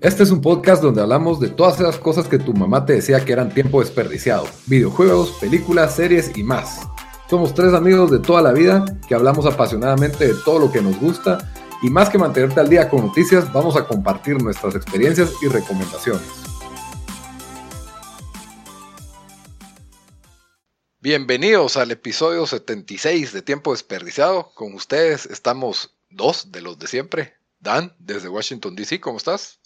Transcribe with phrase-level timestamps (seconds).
[0.00, 3.24] Este es un podcast donde hablamos de todas esas cosas que tu mamá te decía
[3.24, 4.46] que eran tiempo desperdiciado.
[4.66, 6.86] Videojuegos, películas, series y más.
[7.28, 11.00] Somos tres amigos de toda la vida que hablamos apasionadamente de todo lo que nos
[11.00, 15.48] gusta y más que mantenerte al día con noticias, vamos a compartir nuestras experiencias y
[15.48, 16.28] recomendaciones.
[21.00, 24.52] Bienvenidos al episodio 76 de Tiempo Desperdiciado.
[24.54, 27.34] Con ustedes estamos dos de los de siempre.
[27.58, 29.58] Dan, desde Washington, D.C., ¿cómo estás?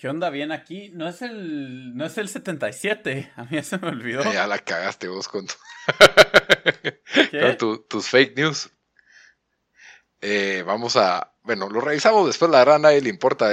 [0.00, 0.30] ¿Qué onda?
[0.30, 0.90] Bien aquí.
[0.94, 3.32] No es el, no es el 77.
[3.36, 4.22] A mí se me olvidó.
[4.32, 5.46] Ya la cagaste vos con,
[7.88, 8.70] tus fake news.
[10.22, 11.34] Eh, vamos a.
[11.42, 13.50] Bueno, lo revisamos después, la verdad a nadie le importa.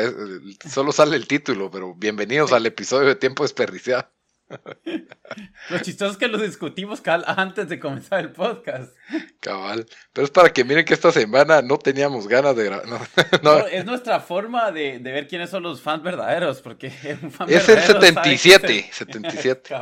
[0.70, 4.10] solo sale el título, pero bienvenidos al episodio de Tiempo Desperdiciado.
[5.70, 8.96] Lo chistoso es que lo discutimos antes de comenzar el podcast.
[9.40, 9.86] Cabal.
[10.14, 12.88] Pero es para que miren que esta semana no teníamos ganas de grabar.
[13.44, 16.62] No, es nuestra forma de, ver quiénes son los fans verdaderos.
[16.62, 16.88] Porque
[17.48, 18.90] es el 77.
[18.92, 19.76] 77.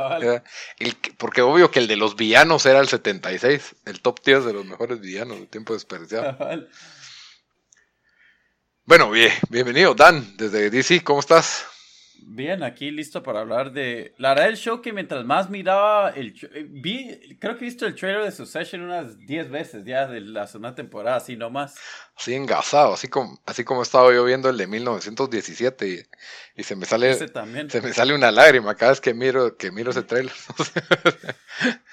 [1.16, 3.76] porque obvio que el de los villanos era el 76.
[3.84, 6.36] El top 10 de los mejores villanos de tiempo desperdiciado.
[8.84, 11.02] Bueno, bien, bienvenido, Dan, desde DC.
[11.02, 11.66] ¿Cómo estás?
[12.22, 14.14] Bien, aquí listo para hablar de.
[14.18, 16.10] La verdad, el show que mientras más miraba.
[16.10, 20.06] el eh, vi Creo que he visto el trailer de Succession unas 10 veces ya
[20.06, 21.76] de la segunda temporada, así nomás.
[22.16, 26.08] Así engasado, así como, así como estaba yo viendo el de 1917
[26.56, 27.14] y, se me sale.
[27.14, 30.34] Se me sale una lágrima cada vez que miro, que miro ese trailer.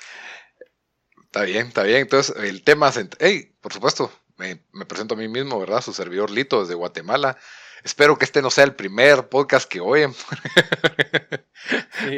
[1.26, 2.00] está bien, está bien.
[2.00, 2.92] Entonces, el tema.
[3.20, 3.56] ¡Ey!
[3.62, 5.82] Por supuesto, me, me presento a mí mismo, ¿verdad?
[5.82, 7.38] Su servidor Lito desde Guatemala.
[7.84, 10.14] Espero que este no sea el primer podcast que oyen.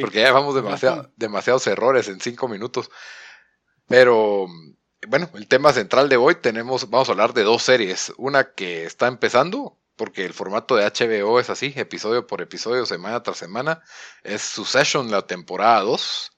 [0.01, 2.89] Porque ya llevamos demasiado, demasiados errores en cinco minutos.
[3.87, 4.47] Pero
[5.07, 8.13] bueno, el tema central de hoy tenemos, vamos a hablar de dos series.
[8.17, 13.23] Una que está empezando, porque el formato de HBO es así, episodio por episodio, semana
[13.23, 13.81] tras semana.
[14.23, 16.31] Es Succession, la temporada 2,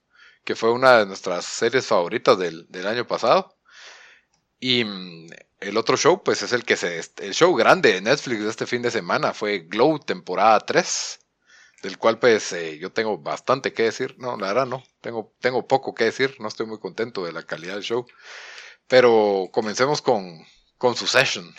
[0.44, 3.57] que fue una de nuestras series favoritas del, del año pasado.
[4.60, 5.28] Y mm,
[5.60, 7.02] el otro show, pues es el que se.
[7.18, 11.20] El show grande de Netflix de este fin de semana fue Glow, temporada 3.
[11.84, 14.16] Del cual, pues, eh, yo tengo bastante que decir.
[14.18, 14.84] No, la verdad, no.
[15.00, 16.36] Tengo, tengo poco que decir.
[16.40, 18.06] No estoy muy contento de la calidad del show.
[18.88, 20.44] Pero comencemos con,
[20.78, 21.54] con Succession.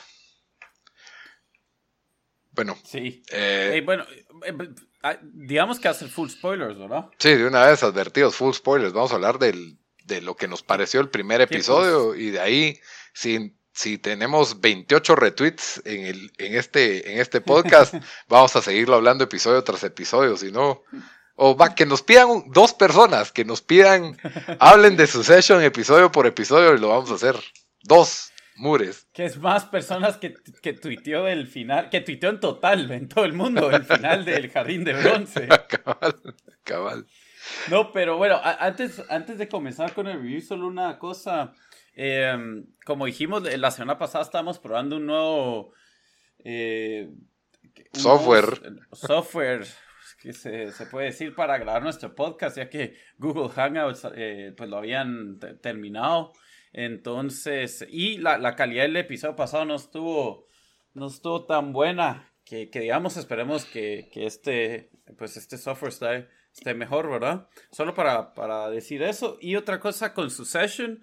[2.50, 2.76] Bueno.
[2.84, 3.22] Sí.
[3.30, 4.04] Eh, bueno,
[4.44, 7.08] eh, ah, digamos que hace full spoilers, ¿verdad?
[7.18, 8.92] Sí, de una vez advertidos, full spoilers.
[8.92, 12.80] Vamos a hablar del, de lo que nos pareció el primer episodio y de ahí,
[13.12, 17.94] si, si tenemos 28 retweets en, el, en, este, en este podcast,
[18.28, 20.82] vamos a seguirlo hablando episodio tras episodio, si no...
[21.40, 24.16] O va, que nos pidan dos personas, que nos pidan,
[24.58, 27.36] hablen de su session episodio por episodio y lo vamos a hacer.
[27.84, 29.06] Dos mures.
[29.12, 33.24] Que es más personas que, que tuiteó del final, que tuiteó en total, en todo
[33.24, 35.46] el mundo, el final del Jardín de Bronce.
[35.68, 36.16] cabal,
[36.64, 37.06] cabal.
[37.70, 41.52] No, pero bueno, antes, antes de comenzar con el review, solo una cosa.
[41.94, 45.72] Em, como dijimos, la semana pasada estábamos probando un nuevo...
[46.44, 47.10] Eh,
[47.92, 48.60] software.
[48.92, 49.66] software
[50.20, 54.78] que se, puede decir para grabar nuestro podcast, ya que Google Hangouts eh, pues lo
[54.78, 56.32] habían terminado.
[56.72, 60.46] Entonces, y la, calidad del episodio pasado no estuvo,
[60.94, 66.28] no estuvo tan buena que, que digamos, esperemos que, que, este, pues este software esté
[66.58, 67.48] esté mejor, ¿verdad?
[67.70, 69.38] Solo para, para decir eso.
[69.40, 71.00] Y otra cosa con Succession,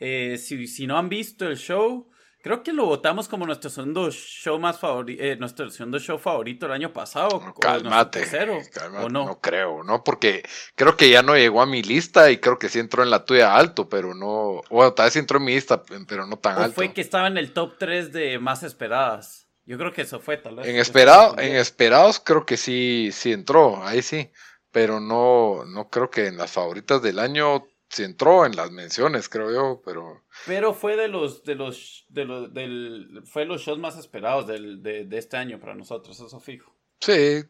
[0.00, 2.08] eh, si, si no han visto el show,
[2.42, 6.66] creo que lo votamos como nuestro segundo show más favorito, eh, nuestro segundo show favorito
[6.66, 7.52] el año pasado.
[7.60, 8.24] Cálmate,
[9.00, 9.26] ¿o no?
[9.26, 10.04] no creo, ¿no?
[10.04, 10.44] Porque
[10.76, 13.24] creo que ya no llegó a mi lista y creo que sí entró en la
[13.24, 16.76] tuya alto, pero no, bueno, tal vez entró en mi lista, pero no tan alto.
[16.76, 19.48] fue que estaba en el top 3 de más esperadas.
[19.64, 20.66] Yo creo que eso fue, tal vez.
[20.66, 24.30] En, esperado, en esperados creo que sí, sí entró, ahí sí
[24.72, 29.28] pero no, no creo que en las favoritas del año se entró en las menciones,
[29.28, 30.24] creo yo, pero...
[30.46, 34.82] Pero fue de los, de los, de los, del, fue los shows más esperados del,
[34.82, 36.74] de, de, este año para nosotros, eso fijo.
[37.00, 37.44] Sí,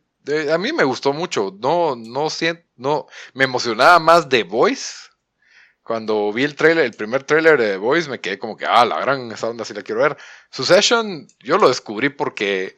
[0.53, 5.09] a mí me gustó mucho, no, no siento, no, me emocionaba más The Voice.
[5.85, 8.85] Cuando vi el trailer, el primer trailer de The Voice, me quedé como que, ah,
[8.85, 10.17] la gran, esa onda sí la quiero ver.
[10.51, 12.75] Succession, yo lo descubrí porque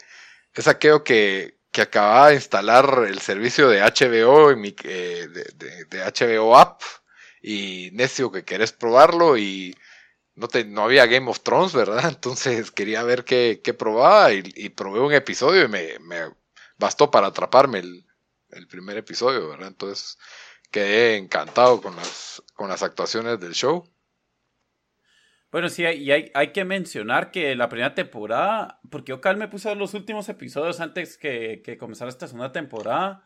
[0.53, 5.85] es aquello que, que acababa de instalar el servicio de HBO en mi, eh, de,
[5.87, 6.81] de, HBO App
[7.43, 9.77] y necio que querés probarlo y
[10.37, 12.05] no, te, no había Game of Thrones, ¿verdad?
[12.09, 16.21] Entonces quería ver qué, qué probaba y, probé un episodio y me, me
[16.79, 18.07] bastó para atraparme el,
[18.51, 19.67] el, primer episodio, ¿verdad?
[19.67, 20.17] Entonces
[20.71, 23.85] quedé encantado con las, con las actuaciones del show.
[25.55, 29.47] Bueno, sí, y hay, hay, que mencionar que la primera temporada, porque yo cal me
[29.47, 33.23] puse los últimos episodios antes que, que comenzara esta segunda temporada,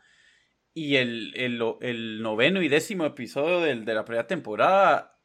[0.75, 5.19] y el, el, el noveno y décimo episodio del, de la primera temporada,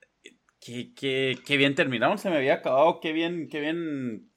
[0.61, 4.31] qué, qué, qué bien terminaron, se me había acabado, qué bien, qué bien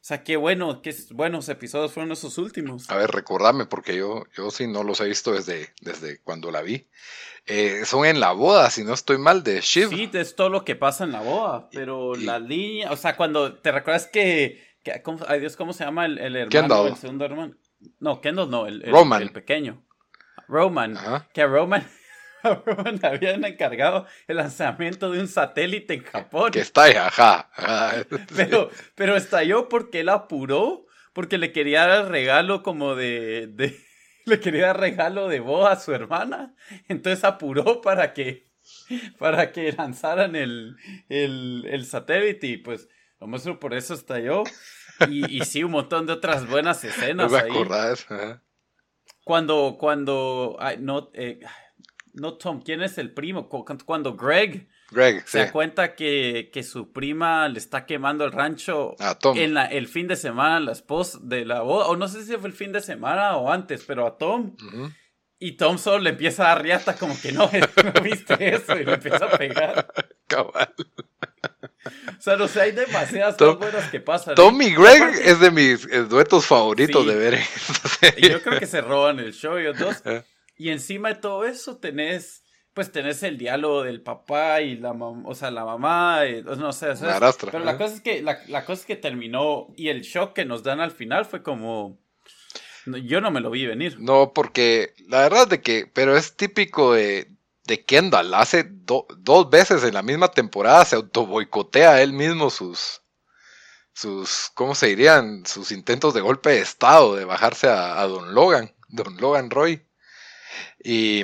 [0.00, 2.88] o sea, qué bueno, qué buenos episodios fueron esos últimos.
[2.88, 6.62] A ver, recordame, porque yo, yo sí no los he visto desde, desde cuando la
[6.62, 6.88] vi.
[7.46, 9.88] Eh, son en la boda, si no estoy mal, de Shiv.
[9.90, 13.54] Sí, es todo lo que pasa en la boda, pero la línea, o sea, cuando
[13.54, 16.88] te recuerdas que, que ay Dios, ¿cómo se llama el, el hermano, Kendall.
[16.88, 17.54] el segundo hermano?
[17.98, 19.22] No, Kendall no, el, Roman.
[19.22, 19.84] el pequeño.
[20.46, 20.96] Roman,
[21.34, 21.86] que Roman
[22.42, 26.50] Roman habían encargado el lanzamiento de un satélite en Japón.
[26.50, 27.50] Que está ahí, ajá.
[28.36, 33.78] Pero, pero estalló porque él apuró, porque le quería dar regalo como de, de
[34.24, 36.54] le quería dar regalo de boda a su hermana.
[36.88, 38.50] Entonces apuró para que,
[39.18, 40.76] para que lanzaran el,
[41.08, 42.88] el, el satélite y pues
[43.20, 44.44] lo muestro por eso estalló.
[45.08, 47.30] Y, y sí, un montón de otras buenas escenas.
[47.30, 47.98] No me ahí.
[49.24, 51.40] Cuando, cuando, ay, no, eh,
[52.18, 53.48] no Tom, ¿quién es el primo?
[53.48, 58.94] Cuando Greg, Greg se da cuenta que, que, su prima le está quemando el rancho
[59.34, 62.36] en la, el fin de semana, la esposa de la boda, o no sé si
[62.36, 64.56] fue el fin de semana o antes, pero a Tom.
[65.40, 67.48] Y Tom solo le empieza a dar riata como que no,
[67.94, 69.92] no viste eso y le empieza a pegar.
[70.26, 70.74] Cabal.
[72.18, 74.34] O sea, no sé, hay demasiadas cosas buenas que pasan.
[74.34, 77.38] Tom y Greg es de mis eh, duetos favoritos de ver.
[78.18, 80.02] Yo creo que se roban el show ellos dos.
[80.58, 80.64] Eh.
[80.64, 82.44] Y encima de todo eso tenés,
[82.74, 86.88] pues tenés el diálogo del papá y la mamá, o sea, la mamá, no sé,
[87.50, 90.62] pero la cosa es que, la, cosa es que terminó y el shock que nos
[90.62, 91.98] dan al final fue como,
[92.86, 93.98] yo no me lo vi venir.
[93.98, 97.30] No, porque la verdad de que, pero es típico de,
[97.64, 103.02] de Kendall, hace dos veces en la misma temporada se autoboicotea él mismo sus,
[103.92, 105.44] sus, ¿cómo se dirían?
[105.46, 109.87] Sus intentos de golpe de estado, de bajarse a, a Don Logan, Don Logan Roy.
[110.82, 111.22] Y,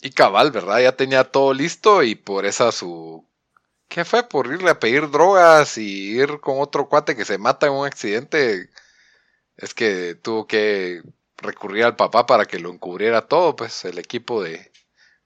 [0.00, 0.80] y cabal, ¿verdad?
[0.80, 3.28] Ya tenía todo listo y por esa su...
[3.88, 4.22] ¿Qué fue?
[4.22, 7.86] Por irle a pedir drogas y ir con otro cuate que se mata en un
[7.86, 8.70] accidente.
[9.56, 11.02] Es que tuvo que
[11.36, 14.72] recurrir al papá para que lo encubriera todo, pues el equipo de...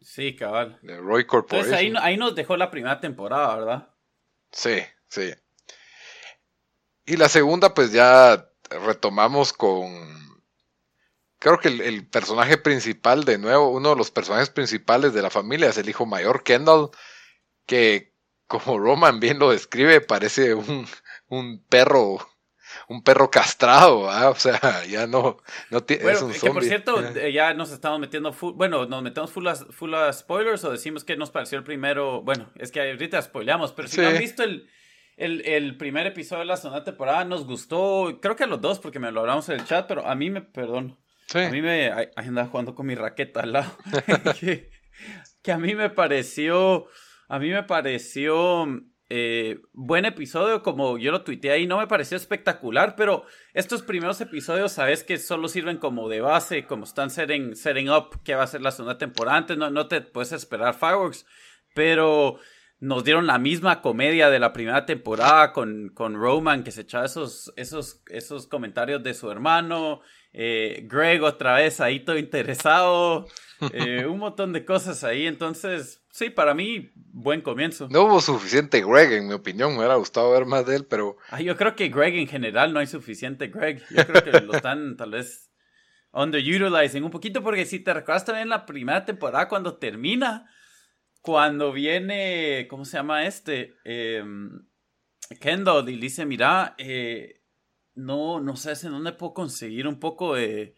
[0.01, 0.79] Sí, cabal.
[0.83, 1.73] De Roy Corporation.
[1.73, 3.89] Entonces ahí, ahí nos dejó la primera temporada, ¿verdad?
[4.51, 5.33] Sí, sí.
[7.07, 10.18] Y la segunda, pues ya retomamos con
[11.39, 15.69] creo que el, personaje principal, de nuevo, uno de los personajes principales de la familia
[15.69, 16.91] es el hijo mayor, Kendall,
[17.67, 18.15] que
[18.47, 20.87] como Roman bien lo describe, parece un,
[21.29, 22.19] un perro
[22.89, 24.01] un perro castrado,
[24.31, 25.39] o sea, ya no,
[25.71, 29.03] no tiene es un que por cierto, eh, ya nos estamos metiendo full, bueno, nos
[29.03, 32.81] metemos full a, full spoilers o decimos que nos pareció el primero, bueno, es que
[32.81, 34.69] ahorita spoileamos, pero si no han visto el,
[35.17, 38.79] el, el, primer episodio de la segunda temporada, nos gustó, creo que a los dos,
[38.79, 40.99] porque me lo hablamos en el chat, pero a mí me, perdón,
[41.35, 43.77] a mí me andaba jugando con mi raqueta al lado.
[45.43, 46.87] que, a mí me pareció.
[47.29, 48.67] A mí me pareció.
[49.11, 54.21] Eh, buen episodio, como yo lo tuiteé ahí, no me pareció espectacular, pero estos primeros
[54.21, 58.43] episodios, sabes que solo sirven como de base, como están setting, setting up que va
[58.43, 59.39] a ser la segunda temporada.
[59.39, 61.25] Antes no, no te puedes esperar fireworks,
[61.75, 62.39] pero
[62.81, 67.07] nos dieron la misma comedia de la primera temporada con, con Roman, que se echaba
[67.07, 70.01] esos, esos, esos comentarios de su hermano.
[70.33, 73.27] Eh, Greg otra vez ahí todo interesado,
[73.73, 77.89] eh, un montón de cosas ahí, entonces sí, para mí buen comienzo.
[77.91, 81.17] No hubo suficiente Greg, en mi opinión, me hubiera gustado ver más de él, pero...
[81.41, 84.97] yo creo que Greg en general no hay suficiente Greg, yo creo que lo están
[84.99, 85.51] tal vez
[86.13, 90.47] underutilizing un poquito, porque si te recuerdas también la primera temporada cuando termina,
[91.21, 93.77] cuando viene, ¿cómo se llama este?
[93.85, 94.25] Eh,
[95.41, 97.43] Kendall y dice, mira, eh,
[97.95, 100.75] no, no sé en dónde puedo conseguir un poco de,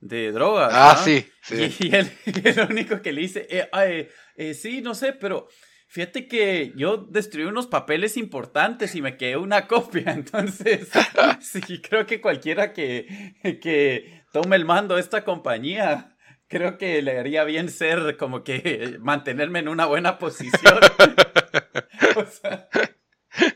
[0.00, 0.70] de drogas.
[0.72, 1.74] Ah, sí, sí.
[1.80, 2.10] Y, él,
[2.56, 5.48] lo único que le dice, eh, eh, sí, no sé, pero
[5.88, 10.90] fíjate que yo destruí unos papeles importantes y me quedé una copia, entonces
[11.40, 16.16] sí, creo que cualquiera que, que tome el mando de esta compañía,
[16.48, 20.78] creo que le haría bien ser como que mantenerme en una buena posición.
[22.16, 22.68] o sea,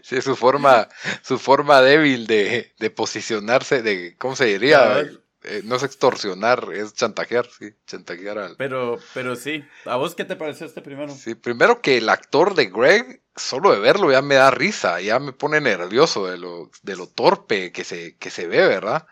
[0.02, 0.88] Sí, su forma,
[1.22, 5.02] su forma débil de, de posicionarse, de, ¿cómo se diría?
[5.44, 8.56] Eh, no es extorsionar, es chantajear, sí, chantajear al...
[8.56, 11.12] Pero, pero sí, ¿a vos qué te pareció este primero?
[11.12, 15.18] Sí, primero que el actor de Greg, solo de verlo ya me da risa, ya
[15.18, 19.06] me pone nervioso de lo, de lo torpe que se, que se ve, ¿verdad?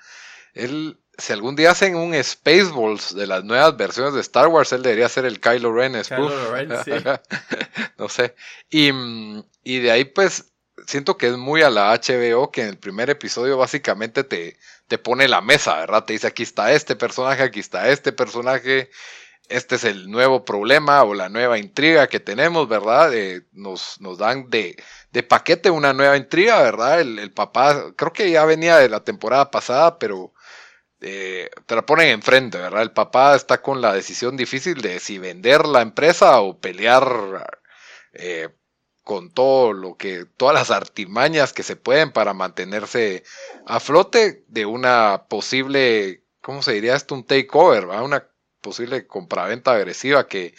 [0.55, 4.83] Él, si algún día hacen un Spaceballs de las nuevas versiones de Star Wars, él
[4.83, 6.93] debería ser el Kylo Ren Kylo Ren, sí.
[7.99, 8.35] no sé.
[8.71, 8.91] Y,
[9.63, 10.53] y de ahí, pues,
[10.87, 14.57] siento que es muy a la HBO que en el primer episodio básicamente te,
[14.89, 16.05] te pone la mesa, ¿verdad?
[16.05, 18.91] Te dice aquí está este personaje, aquí está este personaje,
[19.49, 23.15] este es el nuevo problema o la nueva intriga que tenemos, ¿verdad?
[23.15, 24.77] Eh, nos, nos dan de,
[25.13, 27.01] de, paquete una nueva intriga, ¿verdad?
[27.01, 30.33] El, el, papá, creo que ya venía de la temporada pasada, pero
[31.01, 32.83] eh, te la ponen enfrente, ¿verdad?
[32.83, 37.61] El papá está con la decisión difícil de si vender la empresa o pelear
[38.13, 38.51] eh,
[39.03, 43.25] con todo lo que, todas las artimañas que se pueden para mantenerse
[43.67, 47.15] a flote de una posible, ¿cómo se diría esto?
[47.15, 48.05] Un takeover, ¿verdad?
[48.05, 48.29] Una
[48.61, 50.55] posible compraventa agresiva que,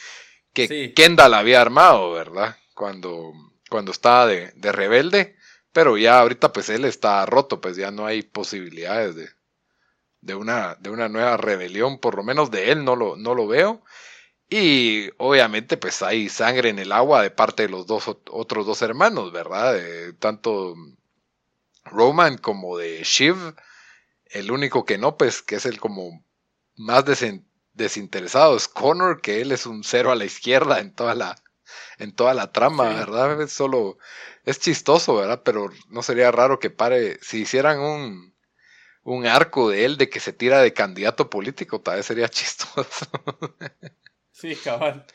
[0.53, 2.57] que Kendall había armado, ¿verdad?
[2.73, 3.31] Cuando,
[3.69, 5.35] cuando estaba de, de, rebelde,
[5.71, 9.29] pero ya ahorita pues él está roto, pues ya no hay posibilidades de,
[10.21, 13.47] de, una, de una nueva rebelión, por lo menos de él no lo, no lo
[13.47, 13.83] veo.
[14.49, 18.81] Y obviamente pues hay sangre en el agua de parte de los dos otros dos
[18.81, 19.79] hermanos, ¿verdad?
[20.19, 20.75] tanto
[21.85, 23.55] Roman como de Shiv.
[24.25, 26.25] El único que no, pues que es el como
[26.75, 27.05] más
[27.73, 31.35] desinteresado es Connor, que él es un cero a la izquierda en toda la,
[31.97, 33.41] en toda la trama, ¿verdad?
[33.41, 33.97] Es solo,
[34.45, 35.41] es chistoso, ¿verdad?
[35.43, 38.30] Pero no sería raro que pare, si hicieran un,
[39.03, 43.07] un arco de él de que se tira de candidato político, tal vez sería chistoso.
[44.31, 45.05] Sí, cabal.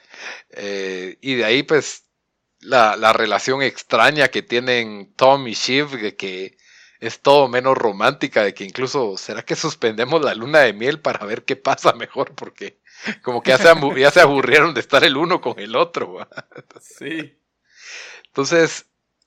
[0.50, 2.04] Eh, y de ahí, pues,
[2.60, 6.56] la, la, relación extraña que tienen Tom y Shiv, de que
[7.00, 11.26] es todo menos romántica, de que incluso, ¿será que suspendemos la luna de miel para
[11.26, 12.34] ver qué pasa mejor?
[12.34, 12.80] Porque
[13.22, 16.26] como que ya se, ya se aburrieron de estar el uno con el otro.
[16.80, 17.38] Sí.
[18.26, 18.86] Entonces,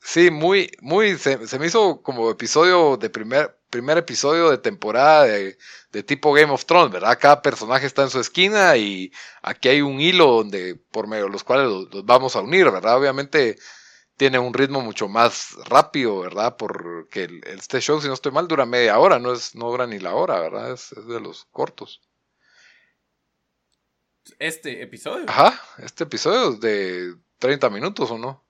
[0.09, 5.25] sí, muy, muy, se, se, me hizo como episodio de primer, primer episodio de temporada
[5.25, 5.57] de,
[5.91, 7.19] de tipo Game of Thrones, ¿verdad?
[7.21, 9.11] Cada personaje está en su esquina y
[9.43, 12.97] aquí hay un hilo donde por medio de los cuales los, vamos a unir, ¿verdad?
[12.97, 13.57] Obviamente
[14.17, 16.57] tiene un ritmo mucho más rápido, ¿verdad?
[16.57, 19.99] Porque este show, si no estoy mal, dura media hora, no, es, no dura ni
[19.99, 20.73] la hora, ¿verdad?
[20.73, 22.01] Es, es de los cortos.
[24.39, 25.25] ¿Este episodio?
[25.27, 28.43] Ajá, este episodio es de 30 minutos, ¿o no?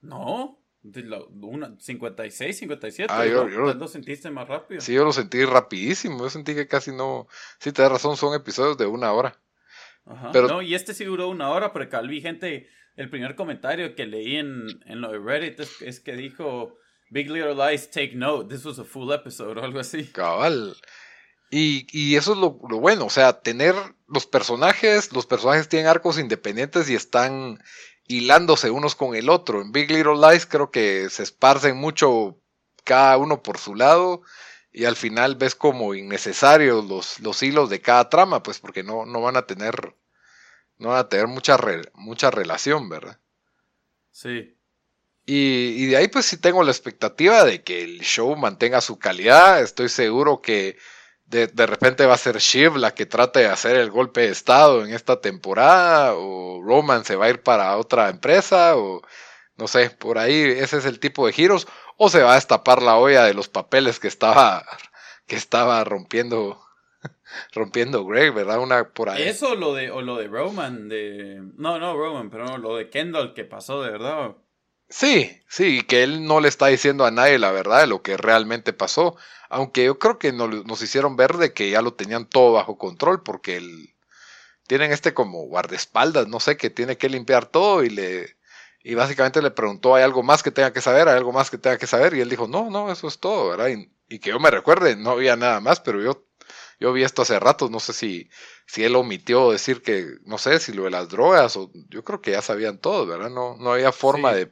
[0.00, 3.12] No, de la, una, 56, 57.
[3.12, 4.80] Ah, yo, lo sentiste más rápido.
[4.80, 6.18] Sí, yo lo sentí rapidísimo.
[6.20, 7.26] Yo sentí que casi no.
[7.58, 9.40] Sí, te das razón, son episodios de una hora.
[10.06, 10.30] Ajá.
[10.32, 10.48] Pero...
[10.48, 12.68] No, y este sí duró una hora, pero vi gente.
[12.96, 16.76] El primer comentario que leí en, en lo de Reddit es, que dijo:
[17.10, 20.06] Big Little Lies, take note, this was a full episode o algo así.
[20.06, 20.76] Cabal.
[21.50, 23.74] Y, y eso es lo, lo bueno, o sea, tener
[24.06, 27.58] los personajes, los personajes tienen arcos independientes y están
[28.08, 29.60] hilándose unos con el otro.
[29.60, 32.40] En Big Little Lies creo que se esparcen mucho
[32.84, 34.22] cada uno por su lado
[34.72, 39.06] y al final ves como innecesarios los, los hilos de cada trama, pues porque no,
[39.06, 39.94] no van a tener
[40.78, 41.58] no van a tener mucha,
[41.94, 43.18] mucha relación, ¿verdad?
[44.12, 44.56] Sí.
[45.26, 48.98] Y, y, de ahí pues sí tengo la expectativa de que el show mantenga su
[48.98, 49.60] calidad.
[49.60, 50.78] Estoy seguro que
[51.28, 54.28] de, de, repente va a ser Shiv la que trate de hacer el golpe de
[54.28, 59.02] estado en esta temporada, o Roman se va a ir para otra empresa, o
[59.56, 62.82] no sé, por ahí ese es el tipo de giros, o se va a destapar
[62.82, 64.64] la olla de los papeles que estaba,
[65.26, 66.62] que estaba rompiendo,
[67.52, 68.60] rompiendo Greg, ¿verdad?
[68.60, 69.24] Una por ahí.
[69.24, 73.34] Eso lo de, o lo de Roman, de, no, no Roman, pero lo de Kendall
[73.34, 74.34] que pasó de verdad.
[74.90, 78.16] Sí, sí, que él no le está diciendo a nadie la verdad de lo que
[78.16, 79.16] realmente pasó.
[79.50, 83.22] Aunque yo creo que nos, hicieron ver de que ya lo tenían todo bajo control
[83.22, 83.94] porque el,
[84.66, 88.38] tienen este como guardaespaldas, no sé, que tiene que limpiar todo y le
[88.82, 91.08] y básicamente le preguntó, ¿hay algo más que tenga que saber?
[91.08, 92.14] ¿Hay algo más que tenga que saber?
[92.14, 93.68] Y él dijo, no, no, eso es todo, ¿verdad?
[94.08, 96.24] Y, que yo me recuerde, no había nada más, pero yo,
[96.80, 98.30] yo vi esto hace rato, no sé si,
[98.66, 102.22] si él omitió decir que, no sé, si lo de las drogas, o yo creo
[102.22, 103.30] que ya sabían todo, ¿verdad?
[103.30, 104.50] No, no había forma de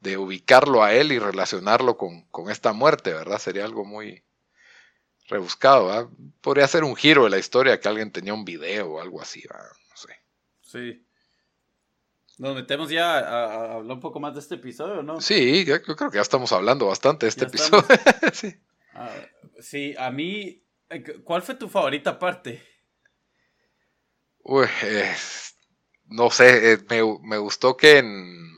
[0.00, 3.38] de ubicarlo a él y relacionarlo con, con, esta muerte, ¿verdad?
[3.38, 4.22] Sería algo muy
[5.28, 6.08] rebuscado, ¿verdad?
[6.40, 9.42] Podría ser un giro de la historia que alguien tenía un video o algo así,
[9.48, 9.70] ¿verdad?
[9.90, 10.16] No sé.
[10.62, 11.04] Sí.
[12.38, 15.20] Nos metemos ya a, hablar un poco más de este episodio, ¿no?
[15.20, 17.84] Sí, yo creo que ya estamos hablando bastante de este episodio.
[18.32, 18.54] sí.
[18.94, 19.10] Ah,
[19.60, 22.62] sí, a mí, eh, ¿cuál fue tu favorita parte?
[24.44, 24.66] Uy,
[26.06, 28.57] no sé, eh, me, me gustó que en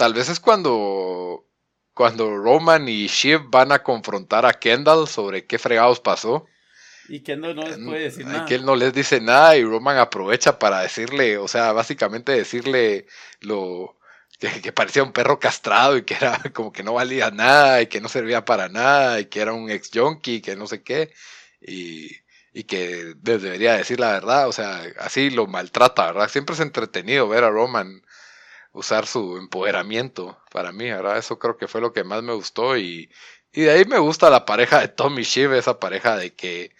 [0.00, 1.46] Tal vez es cuando,
[1.92, 6.46] cuando Roman y Shiv van a confrontar a Kendall sobre qué fregados pasó.
[7.06, 8.46] Y Kendall no les puede decir nada.
[8.46, 13.08] Que él no les dice nada y Roman aprovecha para decirle, o sea, básicamente decirle
[13.40, 13.98] lo
[14.38, 18.00] que, parecía un perro castrado y que era como que no valía nada y que
[18.00, 21.12] no servía para nada y que era un ex junkie que no sé qué
[21.60, 22.08] y,
[22.54, 26.30] y que debería decir la verdad, o sea, así lo maltrata, ¿verdad?
[26.30, 28.00] Siempre es entretenido ver a Roman
[28.72, 31.18] usar su empoderamiento para mí, ¿verdad?
[31.18, 33.10] Eso creo que fue lo que más me gustó y,
[33.52, 36.72] y de ahí me gusta la pareja de Tommy Shiv, esa pareja de que,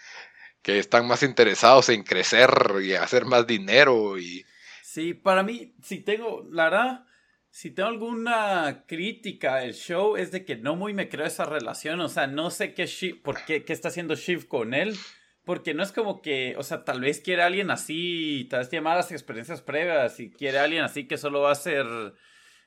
[0.63, 2.51] que están más interesados en crecer
[2.83, 4.45] y hacer más dinero y...
[4.83, 7.05] Sí, para mí, si tengo, la verdad,
[7.51, 12.01] si tengo alguna crítica del show es de que no muy me creo esa relación,
[12.01, 14.97] o sea, no sé qué Shiv, por qué, qué está haciendo Shiv con él,
[15.51, 18.85] porque no es como que, o sea, tal vez quiere alguien así, tal vez tiene
[18.85, 21.87] malas experiencias previas y quiere alguien así que solo va a ser,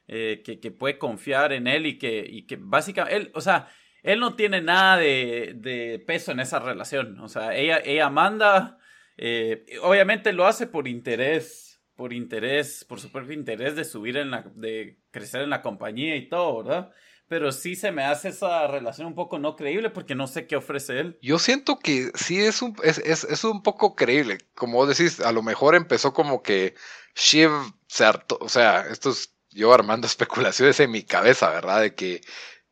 [0.09, 3.69] eh, que, que, puede confiar en él y que, y que básicamente, él, o sea,
[4.01, 8.77] él no tiene nada de, de peso en esa relación, o sea, ella, ella manda,
[9.15, 14.29] eh, obviamente lo hace por interés, por interés, por su propio interés de subir en
[14.29, 16.91] la, de crecer en la compañía y todo, ¿verdad?
[17.27, 20.55] Pero sí se me hace esa relación un poco no creíble porque no sé qué
[20.55, 21.17] ofrece él.
[21.21, 24.39] Yo siento que sí es un, es, es, es un poco creíble.
[24.55, 26.75] Como decís, a lo mejor empezó como que
[27.15, 27.51] Shiv
[27.87, 31.81] se hartó, o sea, esto es yo armando especulaciones en mi cabeza, ¿verdad?
[31.81, 32.21] De que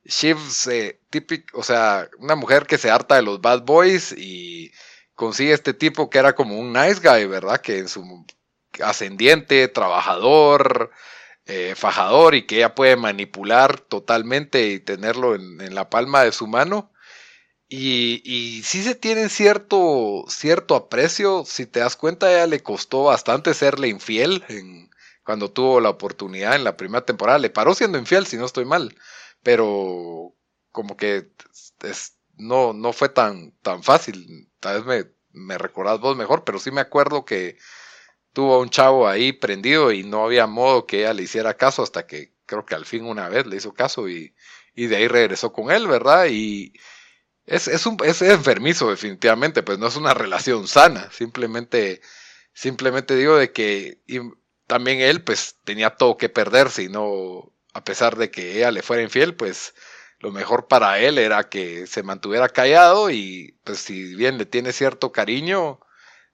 [0.06, 4.72] Shiv se, típico, o sea, una mujer que se harta de los bad boys y
[5.16, 7.62] consigue este tipo que era como un nice guy, ¿verdad?
[7.62, 8.26] Que en su
[8.84, 10.92] ascendiente, trabajador,
[11.46, 16.48] eh, fajador y que ella puede manipular totalmente y tenerlo en, la palma de su
[16.48, 16.92] mano.
[17.68, 21.44] Y, y sí se tiene cierto, cierto aprecio.
[21.46, 24.44] Si te das cuenta, ella le costó bastante serle infiel
[25.24, 27.40] cuando tuvo la oportunidad en la primera temporada.
[27.40, 28.96] Le paró siendo infiel, si no estoy mal.
[29.44, 30.36] Pero
[30.72, 31.32] como que
[31.84, 34.50] es, no, no fue tan, tan fácil.
[34.60, 37.58] Tal vez me, me recordás vos mejor, pero sí me acuerdo que
[38.34, 41.84] tuvo a un chavo ahí prendido y no había modo que ella le hiciera caso
[41.84, 44.36] hasta que creo que al fin una vez le hizo caso y,
[44.76, 46.28] y de ahí regresó con él, ¿verdad?
[46.30, 46.74] Y
[47.46, 52.02] es, es, un, es enfermizo definitivamente, pues no es una relación sana, simplemente,
[52.54, 54.02] simplemente digo de que
[54.68, 58.82] también él pues tenía todo que perderse y no, a pesar de que ella le
[58.82, 59.74] fuera infiel, pues
[60.20, 64.72] lo mejor para él era que se mantuviera callado y pues si bien le tiene
[64.72, 65.80] cierto cariño,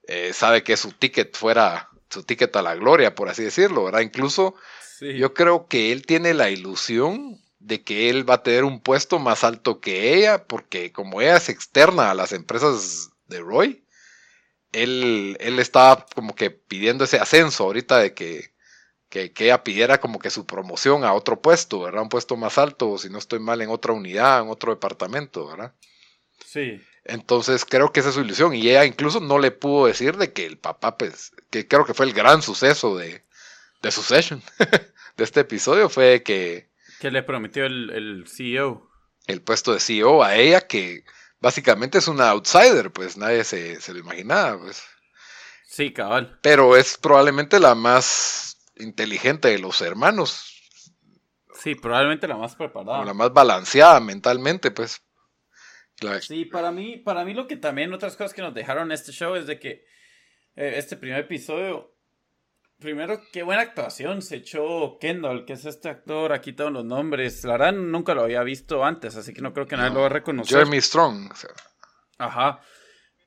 [0.04, 4.00] eh, sabe que su ticket fuera su ticket a la gloria, por así decirlo, ¿verdad?
[4.00, 4.54] Incluso
[5.00, 9.18] yo creo que él tiene la ilusión de que él va a tener un puesto
[9.18, 13.84] más alto que ella, porque como ella es externa a las empresas de Roy,
[14.72, 18.52] él, él estaba como que pidiendo ese ascenso ahorita de que,
[19.08, 22.02] que, que, ella pidiera como que su promoción a otro puesto, ¿verdad?
[22.02, 25.72] Un puesto más alto, si no estoy mal, en otra unidad, en otro departamento, ¿verdad?
[26.44, 26.80] Sí.
[27.08, 28.54] Entonces creo que esa es su ilusión.
[28.54, 31.94] Y ella incluso no le pudo decir de que el papá, pues, que creo que
[31.94, 33.24] fue el gran suceso de,
[33.82, 34.42] de su session,
[35.16, 36.70] de este episodio, fue que...
[37.00, 38.90] Que le prometió el, el CEO.
[39.26, 41.04] El puesto de CEO a ella, que
[41.40, 44.84] básicamente es una outsider, pues nadie se, se lo imaginaba, pues.
[45.66, 46.38] Sí, cabal.
[46.42, 50.54] Pero es probablemente la más inteligente de los hermanos.
[51.54, 53.04] Sí, probablemente la más preparada.
[53.04, 55.02] la más balanceada mentalmente, pues.
[56.20, 59.34] Sí, para mí, para mí lo que también otras cosas que nos dejaron este show
[59.34, 59.84] es de que
[60.54, 61.94] eh, este primer episodio,
[62.78, 67.44] primero, qué buena actuación se echó Kendall, que es este actor, aquí todos los nombres,
[67.44, 70.06] la verdad nunca lo había visto antes, así que no creo que nadie lo va
[70.06, 70.58] a reconocer.
[70.58, 71.32] Jeremy Strong.
[72.18, 72.60] Ajá,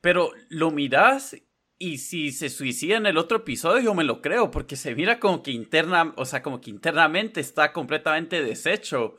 [0.00, 1.36] pero lo miras
[1.78, 5.18] y si se suicida en el otro episodio, yo me lo creo, porque se mira
[5.18, 9.16] como que interna, o sea, como que internamente está completamente deshecho.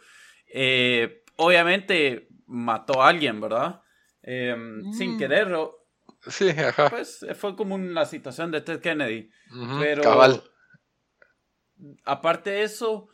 [0.48, 3.82] Eh, obviamente mató a alguien, ¿verdad?
[4.22, 5.18] Em, sin mm.
[5.18, 5.88] quererlo.
[6.28, 6.90] Sí, ajá.
[6.90, 9.30] Pues fue como una situación de Ted Kennedy.
[9.80, 10.04] pero.
[10.04, 10.44] Cabal.
[12.06, 13.10] Aparte de eso,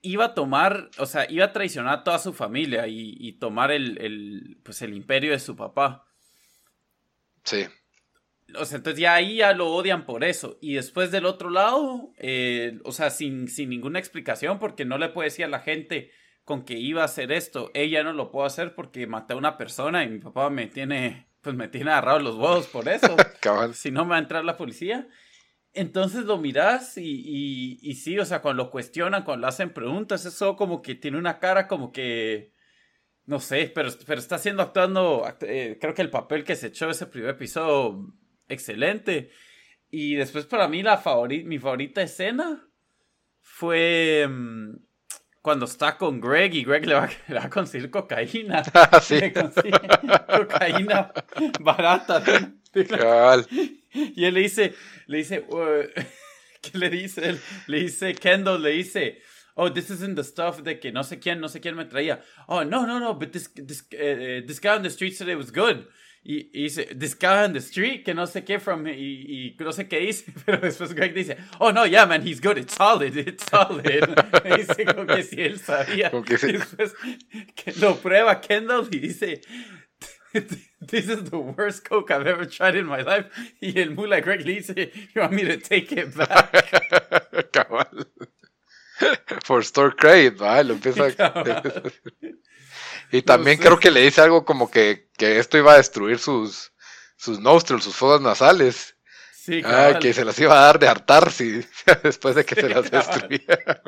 [0.00, 4.58] iba a tomar, o sea, iba a traicionar a toda su familia y, tomar el,
[4.64, 6.08] pues el imperio de su papá.
[7.44, 7.66] Sí.
[8.58, 10.58] O sea, entonces ya ahí ya lo odian por eso.
[10.60, 15.08] Y después del otro lado, eh, o sea, sin, sin ninguna explicación, porque no le
[15.08, 16.10] puede decir a la gente,
[16.44, 17.70] con que iba a hacer esto.
[17.74, 21.28] Ella no lo puedo hacer porque maté a una persona y mi papá me tiene,
[21.40, 23.14] pues me tiene agarrado los huevos por eso.
[23.74, 25.08] si no me va a entrar la policía.
[25.74, 29.72] Entonces lo miras y, y, y, sí, o sea, cuando lo cuestionan, cuando le hacen
[29.72, 32.52] preguntas, eso como que tiene una cara como que,
[33.24, 36.90] no sé, pero, pero está haciendo actuando, eh, creo que el papel que se echó
[36.90, 38.12] ese primer episodio,
[38.48, 39.30] excelente.
[39.90, 42.68] Y después para mí la favorita, mi favorita escena
[43.40, 44.26] fue...
[44.28, 44.91] Mm,
[45.42, 47.10] cuando está con Greg y Greg le va,
[47.42, 48.62] a conseguir cocaína.
[48.74, 49.20] Ah, sí.
[49.20, 49.78] Le consigue
[50.26, 51.12] cocaína
[51.60, 52.22] barata.
[53.94, 54.74] Y él le dice,
[55.06, 55.44] le dice,
[56.62, 57.38] ¿qué le dice?
[57.66, 59.18] Le dice, Kendall le dice,
[59.54, 62.22] oh, this isn't the stuff de que no sé quién, no sé quién me traía.
[62.48, 65.36] Oh, no, no, no, but this, this, uh, this guy on the street said it
[65.36, 65.86] was good.
[66.24, 69.56] Y, y, dice, this guy on the street, que no sé qué, from, y, y
[69.58, 72.74] no sé qué dice, pero después Greg dice, oh no, yeah, man, he's good, it's
[72.74, 73.84] solid, it's solid.
[74.44, 76.10] y dice como que si él sabía.
[76.10, 76.52] Como que sí.
[76.52, 76.94] Después
[77.56, 79.40] que lo prueba Kendall y dice,
[80.32, 83.26] this is the worst Coke I've ever tried in my life.
[83.60, 87.50] Y el mula Greg le dice, you want me to take it back.
[87.52, 88.06] Cabal.
[89.42, 90.68] For store credit, ¿vale?
[90.68, 91.82] Lo empieza a...
[93.12, 96.72] Y también creo que le dice algo como que, que esto iba a destruir sus,
[97.16, 98.96] sus nostrils, sus fosas nasales.
[99.34, 101.62] Sí, Ay, que se las iba a dar de hartar si,
[102.02, 103.82] después de que se las destruyera.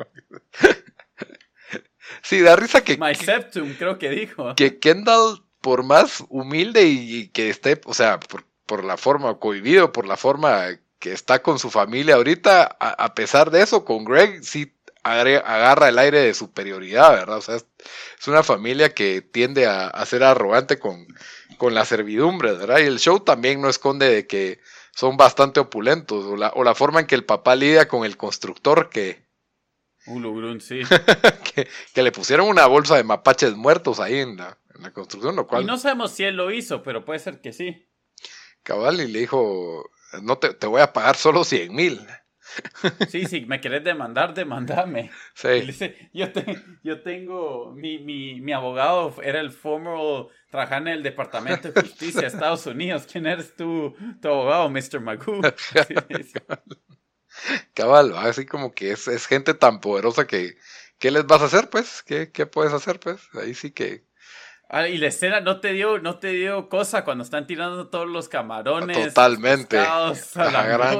[2.21, 2.97] sí, da risa que.
[2.97, 4.53] My septum, creo que dijo.
[4.55, 9.91] Que Kendall, por más humilde y, que esté, o sea, por, por, la forma, cohibido,
[9.91, 10.67] por la forma
[10.99, 14.74] que está con su familia ahorita, a, a pesar de eso, con Greg, sí
[15.05, 17.37] agarra el aire de superioridad, ¿verdad?
[17.37, 17.65] O sea, es,
[18.27, 21.05] una familia que tiende a, ser arrogante con,
[21.57, 22.79] con la servidumbre, ¿verdad?
[22.79, 24.59] Y el show también no esconde de que
[24.91, 28.17] son bastante opulentos, o la, o la forma en que el papá lidia con el
[28.17, 29.25] constructor que...
[30.59, 30.81] sí.
[31.93, 35.45] que, le pusieron una bolsa de mapaches muertos ahí en la, en la construcción, lo
[35.45, 35.63] cual...
[35.63, 37.87] Y no sabemos si él lo hizo, pero puede ser que sí.
[38.63, 39.87] Cabal, y le dijo,
[40.23, 42.07] no te, te voy a pagar solo 100 mil.
[43.09, 45.11] Sí, sí, me querés demandar, demandame.
[45.33, 45.89] Sí.
[46.13, 46.27] yo,
[46.83, 52.21] yo tengo, mi, mi, mi, abogado era el former, trabajaba en el Departamento de Justicia
[52.21, 53.07] de Estados Unidos.
[53.11, 54.99] ¿Quién eres tú, tu abogado, Mr.
[55.01, 55.41] Magoo?
[57.73, 60.55] Cabal, así como que es, es, gente tan poderosa que,
[60.99, 62.01] ¿qué les vas a hacer, pues?
[62.03, 63.21] ¿Qué, ¿Qué puedes hacer, pues?
[63.33, 64.05] Ahí sí que
[64.69, 68.07] Ah, y la escena no te dio, no te dio cosa cuando están tirando todos
[68.07, 69.13] los camarones.
[69.13, 69.77] Totalmente.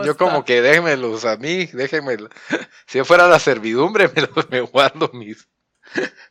[0.05, 2.17] yo como que déjenmelos a mí, déjenme.
[2.87, 5.49] Si yo fuera la servidumbre, me, los, me guardo mis,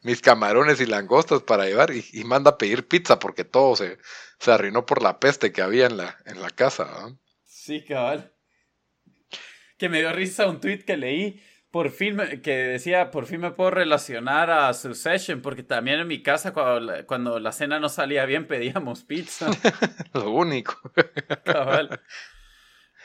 [0.03, 3.99] mis camarones y langostas para llevar y, manda a pedir pizza porque todo se,
[4.38, 6.88] se arruinó por la peste que había en la, en la casa.
[7.44, 8.33] Sí, cabal.
[9.77, 11.42] Que me dio risa un tweet que leí
[11.74, 16.22] por fin, que decía, por fin me puedo relacionar a Succession, porque también en mi
[16.22, 19.50] casa cuando la, cena no salía bien pedíamos pizza.
[20.14, 20.76] Lo único.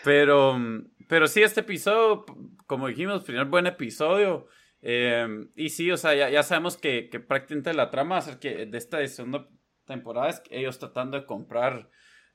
[0.04, 0.60] Pero,
[1.08, 2.28] pero sí, este episodio,
[2.68, 4.46] como dijimos, primer buen episodio.
[4.84, 9.04] Em, y sí, o sea, ya, sabemos que, que, prácticamente la trama que de esta
[9.08, 9.48] segunda
[9.86, 11.90] temporada es ellos tratando de comprar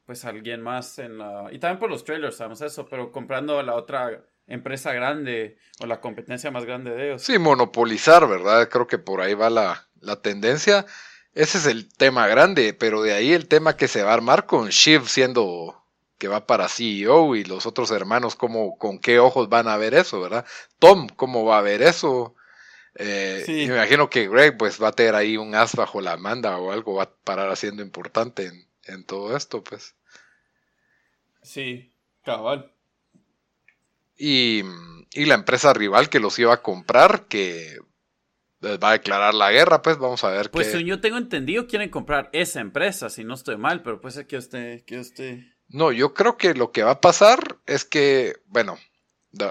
[0.04, 1.46] pues a alguien más en la...
[1.52, 6.00] Y también por los trailers sabemos eso, pero comprando la otra empresa grande o la
[6.00, 7.22] competencia más grande de ellos.
[7.22, 8.68] Sí, monopolizar, ¿verdad?
[8.68, 10.86] Creo que por ahí va la, la tendencia.
[11.34, 14.46] Ese es el tema grande, pero de ahí el tema que se va a armar
[14.46, 15.80] con Shiv siendo
[16.18, 19.94] que va para CEO y los otros hermanos, cómo, con qué ojos van a ver
[19.94, 20.46] eso, ¿verdad?
[20.78, 22.34] Tom, ¿cómo va a ver eso?
[22.96, 26.58] Eh, Me imagino que Greg pues va a tener ahí un as bajo la manda
[26.58, 29.96] o algo va a parar haciendo importante en, en todo esto, pues.
[31.42, 32.73] Sí, cabal.
[34.16, 34.62] Y,
[35.14, 37.78] la empresa rival que los iba a comprar, que
[38.60, 40.50] les va a declarar la guerra, pues vamos a ver.
[40.50, 44.26] Pues yo tengo entendido quieren comprar esa empresa, si no estoy mal, pero puede ser
[44.26, 45.40] que usted, que usted...
[45.68, 48.78] No, yo creo que lo que va a pasar es que, bueno,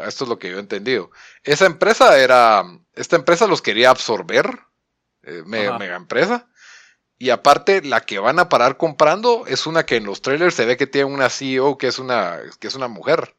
[0.08, 1.12] esto es lo que yo he entendido.
[1.44, 2.64] Esa empresa era,
[2.96, 4.60] esta empresa los quería absorber,
[5.24, 6.50] eh, mega, empresa.
[7.18, 10.66] Y aparte, la que van a parar comprando es una que en los trailers se
[10.66, 13.36] ve que tiene una CEO que es una, que es una mujer.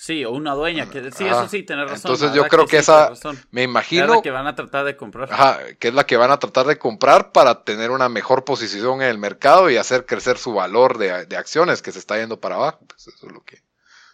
[0.00, 2.10] Sí, o una dueña, que sí, eso sí, tener razón.
[2.10, 3.12] Entonces yo creo que, esa,
[3.50, 4.04] me imagino...
[4.04, 5.30] Es la que van a tratar de comprar.
[5.30, 9.02] Ajá, que es la que van a tratar de comprar para tener una mejor posición
[9.02, 12.54] en el mercado y hacer crecer su valor de, acciones que se está yendo para
[12.54, 12.78] abajo.
[12.86, 13.62] Pues eso es lo que,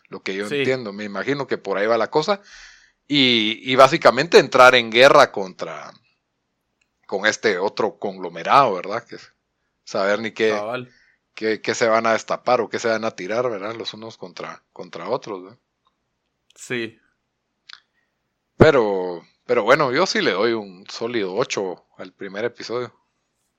[0.08, 0.92] lo que yo entiendo.
[0.92, 2.40] Me imagino que por ahí va la cosa.
[3.06, 5.92] Y, y básicamente entrar en guerra contra
[7.06, 9.04] con este otro conglomerado, ¿verdad?
[9.04, 9.18] Que
[9.84, 10.52] saber ni qué,
[11.36, 13.76] qué, se van a destapar o qué se van a tirar, ¿verdad?
[13.76, 15.58] Los unos contra, contra otros, ¿verdad?
[16.56, 16.98] Sí.
[18.56, 22.92] Pero, pero bueno, yo sí le doy un sólido 8 al primer episodio.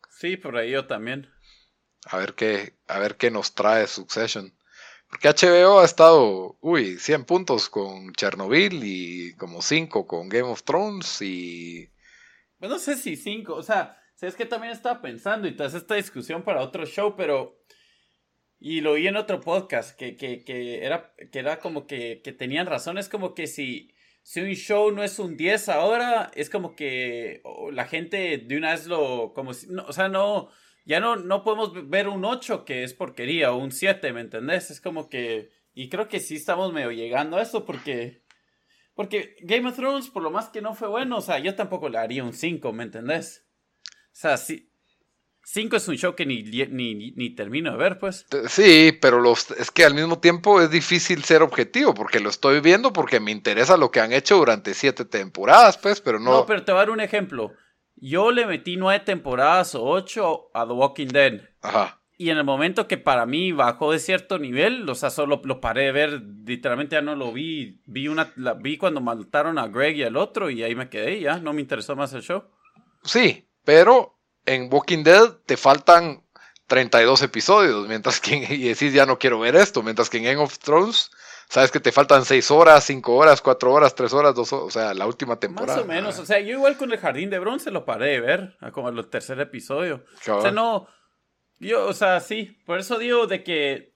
[0.10, 1.32] Sí, por ahí yo también.
[2.06, 4.54] A ver qué, a ver qué nos trae Succession.
[5.10, 10.64] Porque HBO ha estado, uy, 100 puntos con Chernobyl y como 5 con Game of
[10.64, 11.90] Thrones y...
[12.60, 15.96] Bueno, no sé si 5, o sea, es que también estaba pensando y te esta
[15.96, 17.60] discusión para otro show, pero
[18.60, 22.32] y lo oí en otro podcast, que, que, que era, que era como que, que,
[22.32, 22.98] tenían razón.
[22.98, 23.94] Es como que si,
[24.24, 27.42] si un show no es un 10 ahora, es como que
[27.72, 29.34] la gente de una vez lo...
[29.34, 30.50] Como si, no, o sea, no...
[30.86, 34.72] Ya no, no podemos ver un 8 que es porquería o un 7, ¿me entendés?
[34.72, 35.50] Es como que...
[35.74, 38.24] Y creo que sí estamos medio llegando a eso porque...
[38.96, 41.90] Porque Game of Thrones, por lo más que no fue bueno, o sea, yo tampoco
[41.90, 43.46] le haría un 5, ¿me entendés?
[43.86, 44.72] O sea, sí.
[45.50, 48.26] 5 es un show que ni, ni, ni, termino de ver, pues.
[48.50, 52.60] Sí, pero los, es que al mismo tiempo es difícil ser objetivo, porque lo estoy
[52.60, 56.32] viendo porque me interesa lo que han hecho durante siete temporadas, pues, pero no.
[56.32, 57.54] No, pero te voy a dar un ejemplo.
[57.96, 61.40] Yo le metí nueve temporadas o ocho a The Walking Dead.
[61.62, 62.02] Ajá.
[62.18, 65.62] Y en el momento que para mí bajó de cierto nivel, o sea, solo lo
[65.62, 67.80] paré de ver, literalmente ya no lo vi.
[67.86, 71.22] Vi una, la, vi cuando mataron a Greg y al otro y ahí me quedé
[71.22, 72.44] ya, no me interesó más el show.
[73.04, 74.17] Sí, pero
[74.48, 76.24] en Walking Dead te faltan
[76.66, 80.42] 32 episodios, mientras que y decís ya no quiero ver esto, mientras que en Game
[80.42, 81.12] of Thrones
[81.48, 84.72] sabes que te faltan 6 horas, 5 horas, 4 horas, 3 horas, 2 horas, o
[84.72, 85.78] sea, la última temporada.
[85.78, 88.20] Más o menos, o sea, yo igual con el Jardín de Bronce lo paré de
[88.20, 90.04] ver, como el tercer episodio.
[90.28, 90.88] O sea, no
[91.60, 93.96] yo, o sea, sí, por eso digo de que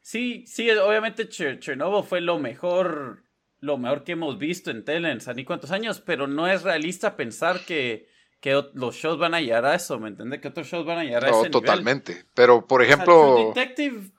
[0.00, 3.24] sí, sí, obviamente Chernobyl fue lo mejor,
[3.60, 7.16] lo mejor que hemos visto en tele en ni cuántos años, pero no es realista
[7.16, 8.08] pensar que,
[8.40, 10.40] que los shows van a llegar a eso, ¿me entiendes?
[10.40, 12.24] Que otros shows van a llegar a no, totalmente.
[12.34, 13.52] Pero, por ejemplo...
[13.54, 14.10] Detective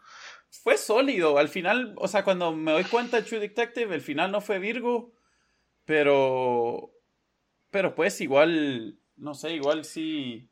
[0.49, 1.38] fue sólido.
[1.38, 4.60] Al final, o sea, cuando me doy cuenta de True Detective, el final no fue
[4.60, 5.13] Virgo,
[5.86, 6.91] pero...
[7.69, 10.49] Pero pues igual, no sé, igual sí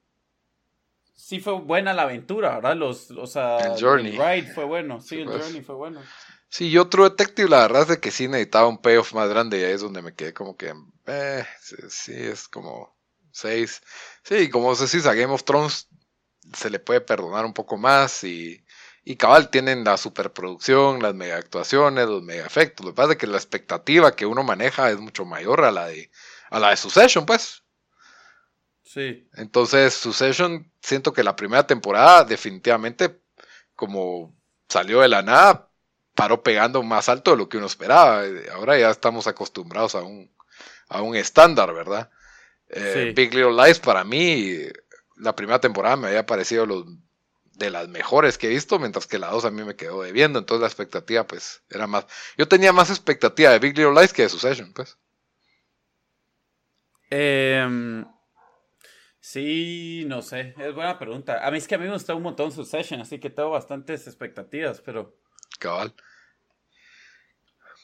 [1.15, 2.75] sí fue buena la aventura, ¿verdad?
[2.75, 4.11] Los, o sea, el Journey.
[4.11, 5.43] ride fue bueno, sí, el pues.
[5.43, 6.01] Journey fue bueno.
[6.49, 9.59] Sí, yo True Detective, la verdad es de que sí necesitaba un payoff más grande
[9.59, 10.73] y ahí es donde me quedé como que,
[11.07, 11.45] eh,
[11.89, 12.94] sí, es como
[13.35, 13.81] seis.
[14.23, 15.87] Sí, como decís, a Game of Thrones
[16.53, 18.63] se le puede perdonar un poco más y,
[19.03, 22.85] y cabal tienen la superproducción, las mega actuaciones, los mega efectos.
[22.85, 25.87] Lo que pasa es que la expectativa que uno maneja es mucho mayor a la
[25.87, 26.11] de,
[26.49, 27.63] a la de Succession, pues.
[28.83, 29.27] Sí.
[29.33, 33.19] Entonces, Succession, siento que la primera temporada, definitivamente,
[33.75, 34.33] como
[34.69, 35.69] salió de la nada,
[36.15, 38.23] paró pegando más alto de lo que uno esperaba.
[38.53, 40.31] Ahora ya estamos acostumbrados a un,
[40.87, 42.09] a un estándar, ¿verdad?
[42.69, 44.57] Eh, Big Little Lies, para mí,
[45.17, 46.85] la primera temporada me había parecido los,
[47.53, 50.39] de las mejores que he visto, mientras que la dos a mí me quedó debiendo.
[50.39, 52.05] Entonces, la expectativa, pues, era más.
[52.37, 54.97] Yo tenía más expectativa de Big Little Lies que de Succession, pues.
[57.11, 58.03] Eh,
[59.27, 61.43] Sí, no sé, es buena pregunta.
[61.43, 63.49] A mí es que a mí me gustó un montón su session, así que tengo
[63.49, 65.17] bastantes expectativas, pero...
[65.57, 65.95] Cabal.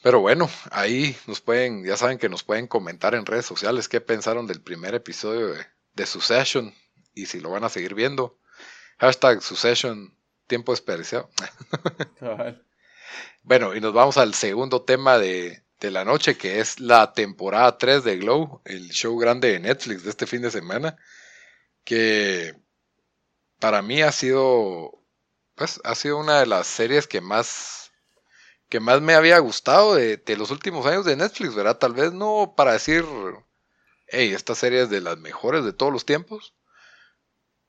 [0.02, 4.00] Pero bueno, ahí nos pueden, ya saben que nos pueden comentar en redes sociales qué
[4.00, 6.74] pensaron del primer episodio de, de Succession
[7.14, 8.38] y si lo van a seguir viendo.
[8.98, 11.30] Hashtag Succession, tiempo desperdiciado.
[13.44, 17.76] Bueno, y nos vamos al segundo tema de, de la noche, que es la temporada
[17.76, 20.96] 3 de Glow, el show grande de Netflix de este fin de semana
[21.84, 22.54] que
[23.58, 25.02] para mí ha sido,
[25.54, 27.81] pues, ha sido una de las series que más,
[28.72, 31.76] que más me había gustado de, los últimos años de Netflix, ¿verdad?
[31.76, 33.04] Tal vez no para decir,
[34.06, 36.54] hey, esta serie es de las mejores de todos los tiempos,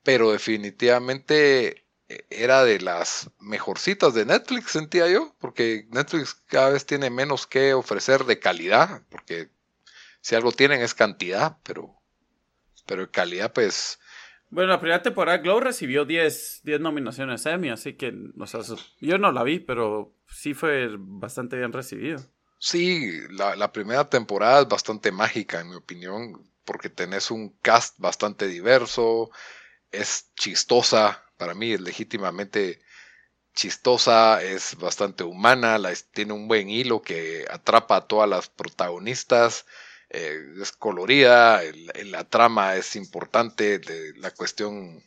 [0.02, 6.86] pero definitivamente eh, era de las mejorcitas de Netflix, sentía yo, porque Netflix cada vez
[6.86, 9.50] tiene menos que ofrecer de calidad, porque
[10.22, 12.02] si algo tienen es cantidad, pero,
[12.86, 14.00] pero calidad, pues
[14.54, 18.62] bueno, la primera temporada Glow recibió 10, 10 nominaciones Emmy, así que, o sea,
[19.02, 22.19] yo no la vi, pero sí fue bastante bien recibido.
[22.60, 28.48] Sí, la, primera temporada es bastante mágica, en mi opinión, porque tenés un cast bastante
[28.48, 29.32] diverso,
[29.91, 32.82] es chistosa, para mí es legítimamente
[33.54, 35.78] chistosa, es bastante humana,
[36.13, 39.65] tiene un buen hilo que atrapa a todas las protagonistas
[40.13, 41.62] eh, es colorida,
[42.06, 45.04] la trama es importante, de la cuestión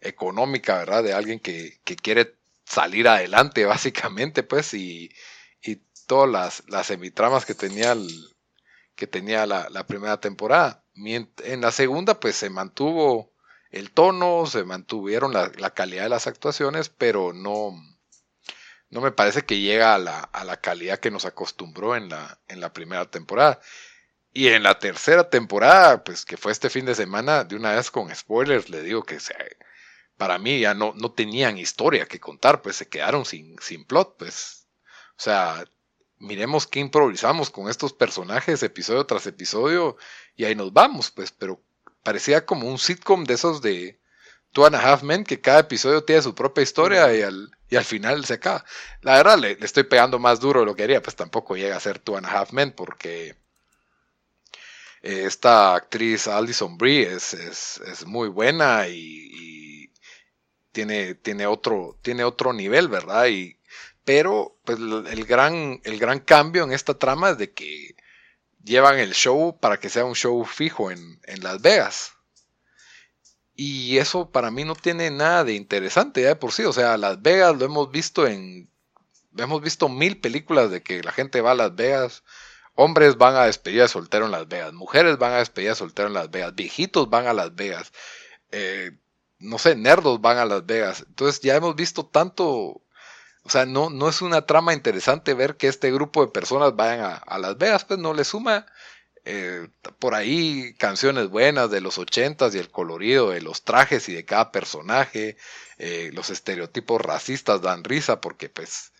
[0.00, 1.02] económica, ¿verdad?
[1.02, 2.36] De alguien que, quiere
[2.66, 5.10] salir adelante, básicamente, pues, y,
[5.62, 5.76] y
[6.06, 7.96] todas las, las semitramas que tenía,
[8.94, 10.84] que tenía la, primera temporada.
[10.94, 13.32] En la segunda, pues, se mantuvo
[13.70, 17.72] el tono, se mantuvieron la, calidad de las actuaciones, pero no,
[18.90, 22.40] no me parece que llega a la, a la calidad que nos acostumbró en la,
[22.48, 23.60] en la primera temporada.
[24.32, 27.90] Y en la tercera temporada, pues que fue este fin de semana, de una vez
[27.90, 29.18] con spoilers, le digo que
[30.16, 34.16] para mí ya no, no tenían historia que contar, pues se quedaron sin, sin plot,
[34.18, 34.66] pues.
[35.18, 35.64] O sea,
[36.18, 39.96] miremos qué improvisamos con estos personajes episodio tras episodio
[40.36, 41.62] y ahí nos vamos, pues, pero
[42.02, 44.00] parecía como un sitcom de esos de
[44.52, 47.76] Two and a Half Men, que cada episodio tiene su propia historia y al, y
[47.76, 48.64] al final se acaba.
[49.02, 51.76] La verdad, le, le, estoy pegando más duro de lo que haría, pues tampoco llega
[51.76, 53.36] a ser Two and a Half Men porque
[55.06, 59.65] esta actriz Alison Brie es, muy buena y,
[60.76, 63.28] tiene, tiene, otro, tiene otro nivel, ¿verdad?
[63.28, 63.58] Y,
[64.04, 67.96] pero pues, el, gran, el gran cambio en esta trama es de que
[68.62, 72.12] llevan el show para que sea un show fijo en, Las Vegas.
[73.54, 76.64] Y eso para mí no tiene nada de interesante ya de por sí.
[76.64, 78.68] O sea, Las Vegas lo hemos visto en...
[79.38, 82.22] Hemos visto mil películas de que la gente va a Las Vegas.
[82.74, 84.74] Hombres van a despedir de soltero en Las Vegas.
[84.74, 86.54] Mujeres van a despedir de soltero en Las Vegas.
[86.54, 87.92] Viejitos van a Las Vegas.
[88.50, 88.92] Eh,
[89.38, 91.04] no sé, nerdos van a Las Vegas.
[91.06, 92.82] Entonces ya hemos visto tanto
[93.46, 97.20] o sea, no, no es una trama interesante ver que este grupo de personas vayan
[97.24, 98.66] a, Las Vegas, pues no le suma
[99.24, 99.68] eh,
[100.00, 104.24] por ahí canciones buenas de los ochentas y el colorido de los trajes y de
[104.24, 105.36] cada personaje.
[105.78, 108.92] Eh, los estereotipos racistas dan risa porque pues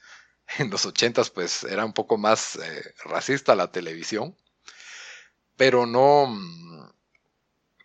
[0.59, 4.37] en los ochentas pues era un poco más eh, racista la televisión.
[5.57, 6.39] Pero no,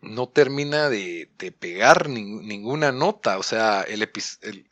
[0.01, 3.37] no termina de, pegar ninguna nota.
[3.37, 4.69] O sea, el, el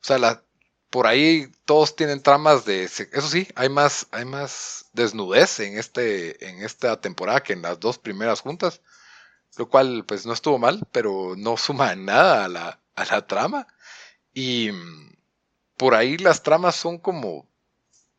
[0.00, 0.42] o sea, la,
[0.90, 6.48] por ahí todos tienen tramas de eso sí hay más hay más desnudez en este
[6.48, 8.82] en esta temporada que en las dos primeras juntas
[9.56, 13.66] lo cual pues no estuvo mal pero no suma nada a la, a la trama
[14.34, 15.12] y mm,
[15.76, 17.48] por ahí las tramas son como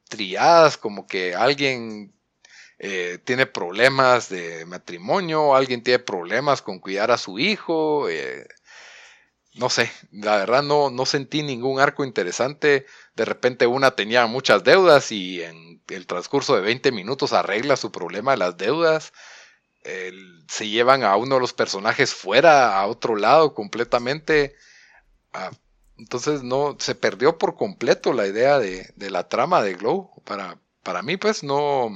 [0.10, 2.14] triadas como que alguien
[2.84, 8.48] eh, tiene problemas de matrimonio alguien tiene problemas con cuidar a su hijo eh,
[9.54, 12.86] no sé, la verdad no, no sentí ningún arco interesante.
[13.16, 17.92] De repente una tenía muchas deudas y en el transcurso de 20 minutos arregla su
[17.92, 19.12] problema de las deudas.
[20.48, 24.56] se llevan a uno de los personajes fuera, a otro lado completamente.
[25.34, 25.52] Ah,
[25.98, 30.12] entonces no, se perdió por completo la idea de, la trama de Glow.
[30.24, 31.90] Para, para mí pues no,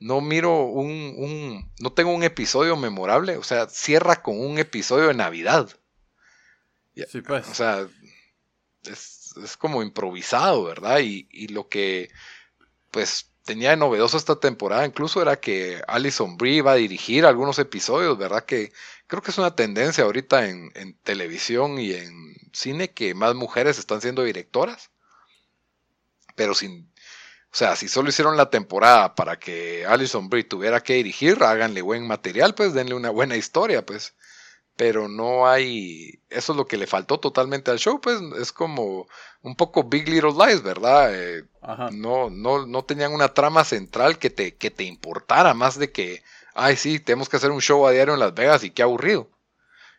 [0.00, 3.36] no miro un, un, no tengo un episodio memorable.
[3.36, 5.68] O sea, cierra con un episodio de Navidad.
[7.26, 7.48] Pues.
[7.48, 7.88] O sea,
[8.84, 11.00] es, como improvisado, ¿verdad?
[11.00, 12.10] Y, lo que,
[12.90, 17.58] pues, tenía de novedoso esta temporada incluso era que Alison Brie iba a dirigir algunos
[17.58, 18.44] episodios, ¿verdad?
[18.44, 18.72] Que
[19.06, 24.00] creo que es una tendencia ahorita en, televisión y en cine que más mujeres están
[24.00, 24.90] siendo directoras.
[26.34, 26.92] Pero sin,
[27.50, 31.82] o sea, si solo hicieron la temporada para que Alison Brie tuviera que dirigir, háganle
[31.82, 34.14] buen material, pues denle una buena historia, pues
[34.78, 39.08] pero no hay, eso es lo que le faltó totalmente al show, pues es como
[39.42, 41.12] un poco Big Little Lies, ¿verdad?
[41.12, 41.42] Eh,
[41.90, 46.22] no, no, no tenían una trama central que te, que te importara más de que,
[46.54, 49.28] ay sí, tenemos que hacer un show a diario en Las Vegas y qué aburrido.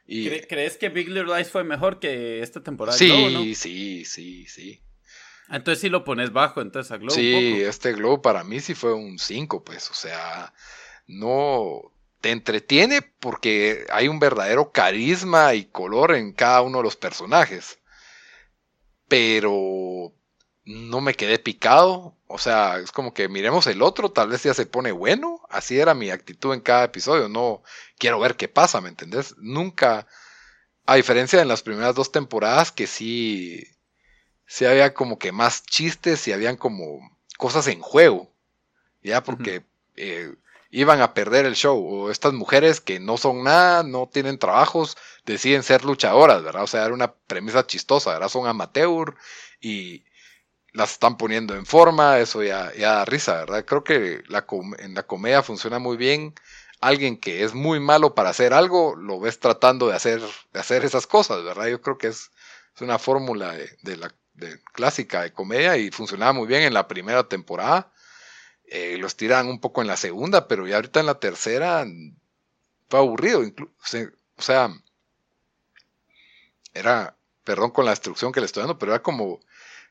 [0.08, 2.98] Y, ¿Crees que Big Little Lies fue mejor que esta temporada?
[2.98, 4.82] Sí, sí, sí, sí.
[5.52, 7.10] Entonces sí lo pones bajo, entonces a Glow.
[7.10, 10.54] Sí, este Glow para mí sí fue un 5, pues, o sea,
[11.08, 16.96] no, te entretiene porque hay un verdadero carisma y color en cada uno de los
[16.96, 17.80] personajes.
[19.08, 20.14] Pero
[20.66, 22.16] no me quedé picado.
[22.28, 25.42] O sea, es como que miremos el otro, tal vez ya se pone bueno.
[25.50, 27.28] Así era mi actitud en cada episodio.
[27.28, 27.64] No
[27.98, 29.36] quiero ver qué pasa, ¿me entendés?
[29.38, 30.06] Nunca,
[30.86, 33.64] a diferencia de las primeras dos temporadas, que sí,
[34.50, 37.00] sí había como que más chistes y habían como
[37.38, 38.30] cosas en juego.
[39.04, 39.64] Ya, porque
[40.72, 41.78] iban a perder el show.
[41.78, 46.64] O estas mujeres que no son nada, no tienen trabajos, deciden ser luchadoras, ¿verdad?
[46.64, 48.30] O sea, era una premisa chistosa, ¿verdad?
[48.30, 49.16] Son amateur
[49.62, 50.04] y
[50.74, 53.66] las están poniendo en forma, eso ya, ya da risa, ¿verdad?
[53.66, 54.46] Creo que la
[54.80, 56.34] en la comedia funciona muy bien.
[56.82, 60.22] Alguien que es muy malo para hacer algo, lo ves tratando de hacer,
[60.54, 61.68] de hacer esas cosas, ¿verdad?
[61.68, 62.32] Yo creo que es,
[62.76, 66.88] es una fórmula de, la de clásica de comedia y funcionaba muy bien en la
[66.88, 67.92] primera temporada
[68.72, 71.86] eh, los tiran un poco en la segunda, pero ya ahorita en la tercera
[72.88, 73.42] fue aburrido.
[73.42, 74.70] O sea,
[76.74, 79.40] era, perdón con la instrucción que le estoy dando, pero era como,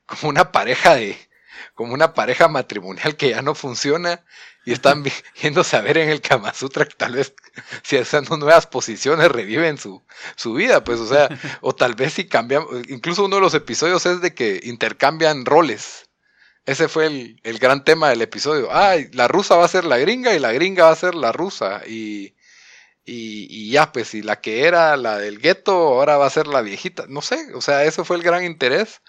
[0.06, 1.18] como una pareja de,
[1.74, 4.24] como una pareja matrimonial que ya no funciona
[4.64, 5.02] y están
[5.40, 7.34] viéndose a ver en el Kama Sutra que tal vez
[7.82, 10.02] si haciendo nuevas posiciones reviven su,
[10.37, 11.28] su vida, pues, o sea,
[11.62, 16.08] o tal vez si cambian, incluso uno de los episodios es de que intercambian roles.
[16.66, 18.68] Ese fue el, gran tema del episodio.
[18.70, 21.32] Ay, la rusa va a ser la gringa y la gringa va a ser la
[21.32, 21.80] rusa.
[21.87, 22.34] Y,
[23.06, 26.61] y, ya, pues, y la que era la del gueto ahora va a ser la
[26.61, 27.06] viejita.
[27.08, 29.00] No sé, o sea, ese fue el gran interés.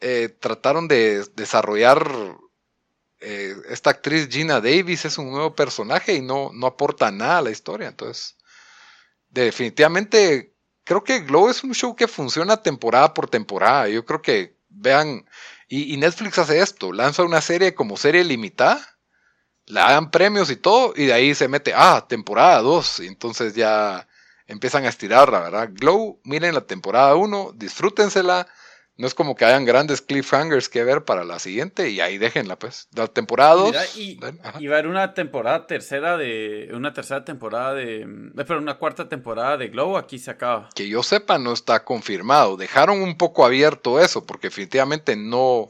[0.00, 2.06] Eh, trataron de desarrollar
[3.20, 7.42] eh, esta actriz Gina Davis es un nuevo personaje y no, no aporta nada a
[7.42, 7.88] la historia.
[7.88, 8.36] Entonces,
[9.28, 13.88] definitivamente, creo que Glow es un show que funciona temporada por temporada.
[13.88, 15.24] Yo creo que vean
[15.68, 18.80] y, Netflix hace esto, lanza una serie como serie limitada,
[19.66, 23.54] la dan premios y todo, y de ahí se mete, ah, temporada 2, y entonces
[23.54, 24.06] ya
[24.46, 25.70] empiezan a estirarla, ¿verdad?
[25.72, 28.46] Glow, miren la temporada 1, disfrútensela,
[28.98, 32.58] No es como que hayan grandes cliffhangers que ver para la siguiente y ahí déjenla,
[32.58, 32.88] pues.
[32.94, 33.96] La temporada 2.
[33.98, 36.70] Y, va a haber una temporada tercera de.
[36.72, 38.02] Una tercera temporada de.
[38.02, 40.70] Eh, pero una cuarta temporada de Glow, aquí se acaba.
[40.74, 42.56] Que yo sepa, no está confirmado.
[42.56, 45.68] Dejaron un poco abierto eso, porque definitivamente no.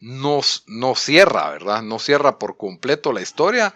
[0.00, 1.82] No, no cierra, ¿verdad?
[1.82, 3.74] No cierra por completo la historia,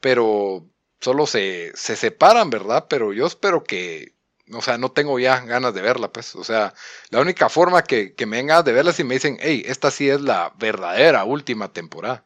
[0.00, 0.66] pero
[1.00, 2.86] solo se, se separan, ¿verdad?
[2.88, 4.14] Pero yo espero que
[4.52, 6.34] o sea, no tengo ya ganas de verla, pues.
[6.36, 6.74] O sea,
[7.10, 9.90] la única forma que, que me den de verla es si me dicen, hey, esta
[9.90, 12.24] sí es la verdadera última temporada.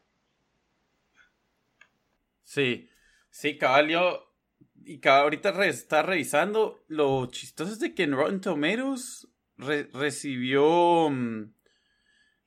[2.43, 2.89] Sí,
[3.29, 4.33] sí, cabal, yo.
[4.85, 6.83] Y cabal, ahorita está revisando.
[6.87, 11.09] Lo chistoso es de que en Rotten Tomatoes recibió.
[11.09, 11.53] Mm,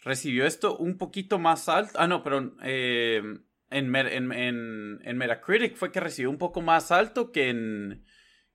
[0.00, 1.98] recibió esto un poquito más alto.
[1.98, 2.54] Ah, no, pero.
[2.62, 3.22] Eh,
[3.70, 8.04] en, en, en, en Metacritic fue que recibió un poco más alto que en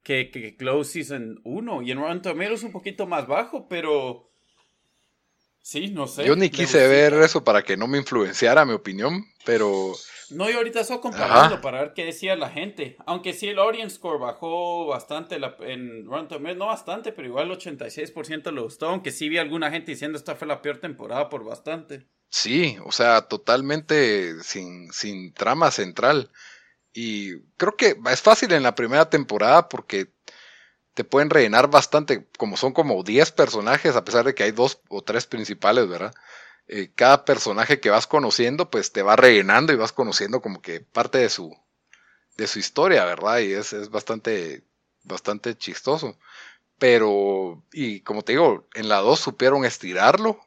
[0.04, 1.82] que, que Close Season 1.
[1.82, 4.30] Y en Rotten Tomatoes un poquito más bajo, pero.
[5.62, 6.26] Sí, no sé.
[6.26, 9.94] Yo ni quise ver eso para que no me influenciara mi opinión, pero.
[10.30, 12.98] No, y ahorita estoy comparando para ver qué decía la gente.
[13.06, 17.58] Aunque sí, el audience score bajó bastante en Rotten Tomatoes, no bastante, pero igual el
[17.58, 18.90] 86% le gustó.
[18.90, 22.08] Aunque sí vi alguna gente diciendo esta fue la peor temporada por bastante.
[22.30, 26.32] Sí, o sea, totalmente sin, sin trama central.
[26.94, 30.12] Y creo que es fácil en la primera temporada porque
[30.94, 34.80] te pueden rellenar bastante, como son como 10 personajes, a pesar de que hay dos
[34.90, 36.14] o tres principales, ¿verdad?
[36.68, 40.82] Eh, cada personaje que vas conociendo, pues te va rellenando y vas conociendo como que
[40.82, 41.56] parte de su,
[42.38, 43.40] de su historia, ¿verdad?
[43.40, 44.64] Y es, es bastante,
[45.04, 46.18] bastante chistoso.
[46.80, 50.40] Pero, y como te digo, en la 2 supieron estirarlo.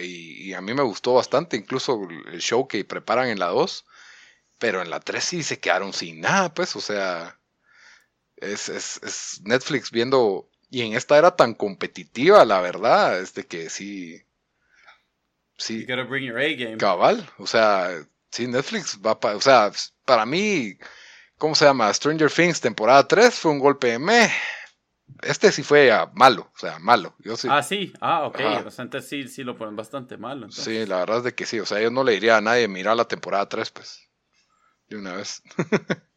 [0.00, 2.00] y a mí me gustó bastante, incluso
[2.32, 3.84] el show que preparan en la 2
[4.62, 7.36] pero en la 3 sí se quedaron sin nada, pues, o sea,
[8.36, 13.68] es, es, Netflix viendo, y en esta era tan competitiva, la verdad, es de que
[13.68, 14.22] sí,
[15.56, 15.84] sí.
[15.84, 16.76] bring your A game.
[16.76, 19.72] Cabal, o sea, sí, Netflix va para, o sea,
[20.04, 20.78] para mí,
[21.38, 21.92] ¿cómo se llama?
[21.92, 24.30] Stranger Things, temporada 3, fue un golpe de me.
[25.22, 27.16] Este sí fue malo, o sea, malo.
[27.18, 27.48] Yo sí.
[27.50, 28.38] Ah, sí, ah, ok.
[28.38, 30.52] Entonces sí, sí lo ponen bastante malo.
[30.52, 32.68] Sí, la verdad es de que sí, o sea, yo no le diría a nadie
[32.68, 34.11] mirar la temporada 3, pues
[34.96, 35.42] una vez.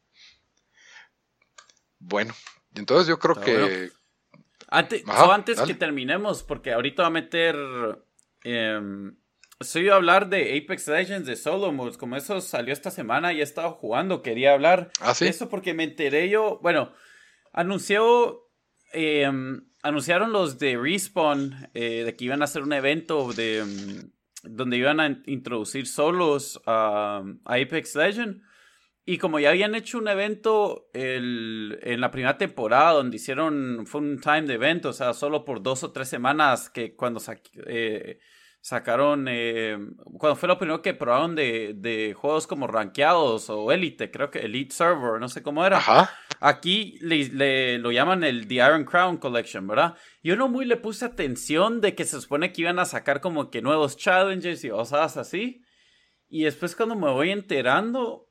[2.00, 2.34] bueno,
[2.76, 3.92] entonces yo creo que...
[4.68, 7.56] Antes, antes que terminemos, porque ahorita va a meter...
[8.44, 9.12] Eh,
[9.62, 13.40] soy a hablar de Apex Legends de Solo Modes, como eso salió esta semana y
[13.40, 16.92] he estado jugando, quería hablar ¿Ah, de eso porque me enteré yo, bueno,
[17.54, 18.50] anunció,
[18.92, 24.12] em, anunciaron los de Respawn eh, de que iban a hacer un evento de em,
[24.44, 28.44] donde iban a introducir solos a Apex Legends
[29.06, 34.02] y como ya habían hecho un evento el, en la primera temporada donde hicieron, fue
[34.02, 37.22] un time de evento, o sea, solo por dos o tres semanas que cuando
[37.68, 38.18] eh,
[38.62, 39.78] sacaron, eh,
[40.18, 44.40] cuando fue lo primero que probaron de, de, juegos como rankeados o Elite, creo que
[44.40, 45.78] Elite Server, no sé cómo era.
[45.78, 46.10] Ajá.
[46.40, 49.96] Aquí le, lo llaman el The Iron Crown Collection, ¿verdad?
[50.24, 53.52] Yo no muy le puse atención de que se supone que iban a sacar como
[53.52, 55.62] que nuevos challenges y cosas así.
[56.28, 58.30] Y después cuando me voy enterando,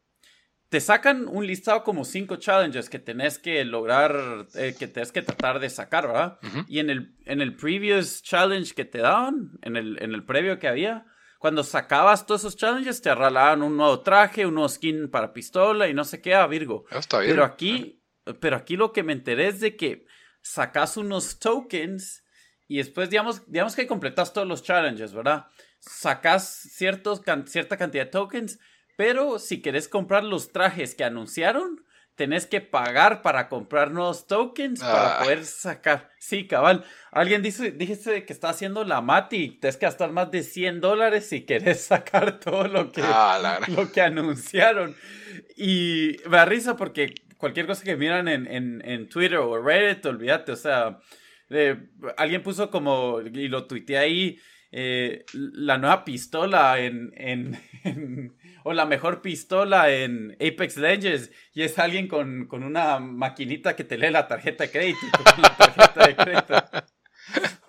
[0.75, 5.23] te sacan un listado como cinco challenges que tenés que lograr, eh, que tenés que
[5.23, 6.41] tratar de sacar, ¿verdad?
[6.67, 10.59] Y en el, en el previous challenge que te daban, en el, en el previo
[10.59, 11.07] que había,
[11.39, 15.87] cuando sacabas todos esos challenges, te arreglaban un nuevo traje, un nuevo skin para pistola
[15.87, 16.87] y no sé qué, a ah, Virgo.
[16.91, 17.31] Ah, está bien.
[17.31, 18.03] Pero aquí,
[18.41, 20.07] pero aquí lo que me enteré es de que
[20.43, 22.25] sacas unos tokens
[22.67, 25.47] y después, digamos, digamos que completas todos los challenges, ¿verdad?
[25.79, 28.59] Sacas ciertos, cierta cantidad de tokens
[28.97, 31.85] pero si querés comprar los trajes que anunciaron,
[32.15, 35.23] tenés que pagar para comprar nuevos tokens para ah.
[35.23, 36.11] poder sacar.
[36.19, 36.85] Sí, cabal.
[37.11, 39.59] Alguien dice, dijiste que está haciendo la Mati.
[39.61, 43.91] Tienes que gastar más de 100 dólares si querés sacar todo lo que, ah, lo
[43.91, 44.95] que anunciaron.
[45.57, 50.07] Y me da risa porque cualquier cosa que miran en, en, en Twitter o Reddit,
[50.07, 50.53] olvídate.
[50.53, 51.01] O sea,
[51.51, 51.77] eh,
[52.17, 54.39] alguien puso como, y lo tuiteé ahí,
[54.71, 57.59] eh, la nueva pistola en, en
[58.65, 63.97] o la mejor pistola en Apex Legends y es alguien con, una maquinita que te
[63.97, 65.07] lee la tarjeta de crédito.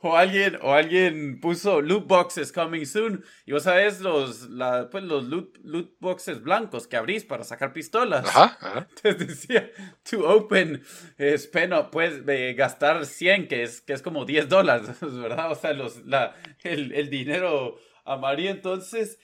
[0.00, 3.24] O, alguien, o alguien puso loot boxes coming soon.
[3.44, 4.48] Y vos sabés los,
[4.90, 8.24] pues los loot, boxes blancos que abrís para sacar pistolas.
[9.04, 9.70] Entonces decía,
[10.08, 10.82] to open,
[11.18, 12.24] es pena, puedes
[12.56, 15.52] gastar 100, que es, que es como 10 dólares, ¿verdad?
[15.52, 18.50] O sea, los, la, el, el dinero amarillo.
[18.50, 19.18] Entonces,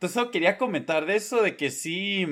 [0.00, 2.26] entonces quería comentar de eso, de que sí,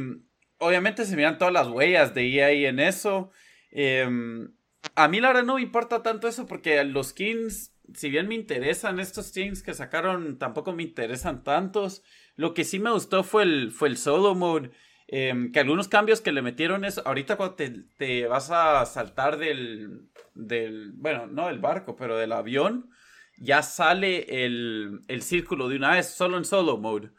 [0.59, 3.31] obviamente se miran todas las huellas de EA en eso.
[3.71, 4.55] Em,
[4.95, 8.35] a mí la verdad no me importa tanto eso porque los skins si bien me
[8.35, 12.03] interesan estos teams que sacaron, tampoco me interesan tantos.
[12.37, 14.71] Lo que sí me gustó fue el, fue el solo mode.
[15.11, 20.11] Em, que algunos cambios que le metieron es, ahorita cuando te, vas a saltar del,
[20.35, 22.91] del, bueno, no del barco, pero del avión,
[23.39, 27.11] ya sale el, el círculo de una vez, solo en solo mode.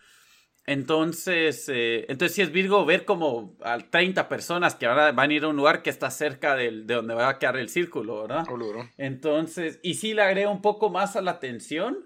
[0.70, 5.34] Entonces, eh, entonces si es Virgo ver como a 30 personas que ahora van a
[5.34, 8.22] ir a un lugar que está cerca del, de donde va a quedar el círculo,
[8.22, 8.46] ¿verdad?
[8.48, 8.56] Oh,
[8.96, 11.98] Entonces, y sí le agrega un poco más a la atención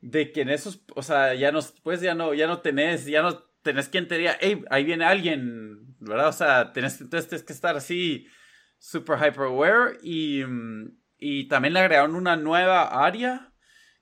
[0.00, 3.22] de que en esos, o sea, ya no, pues ya no, ya no tenés, ya
[3.22, 6.26] no tenés quien te diga, hey, ahí viene alguien, ¿verdad?
[6.26, 8.26] O sea, tenés, entonces tienes que estar así
[8.78, 10.42] super hyper aware y,
[11.18, 13.52] y también le agregaron una nueva área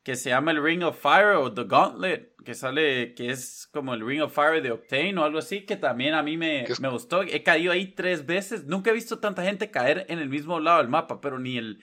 [0.05, 3.95] que se llama el Ring of Fire o The Gauntlet, que sale, que es como
[3.95, 6.89] el Ring of Fire de Octane o algo así, que también a mí me, me
[6.91, 7.23] gustó.
[7.23, 8.67] He caído ahí tres veces.
[8.67, 11.83] Nunca he visto tanta gente caer en el mismo lado del mapa, pero ni el...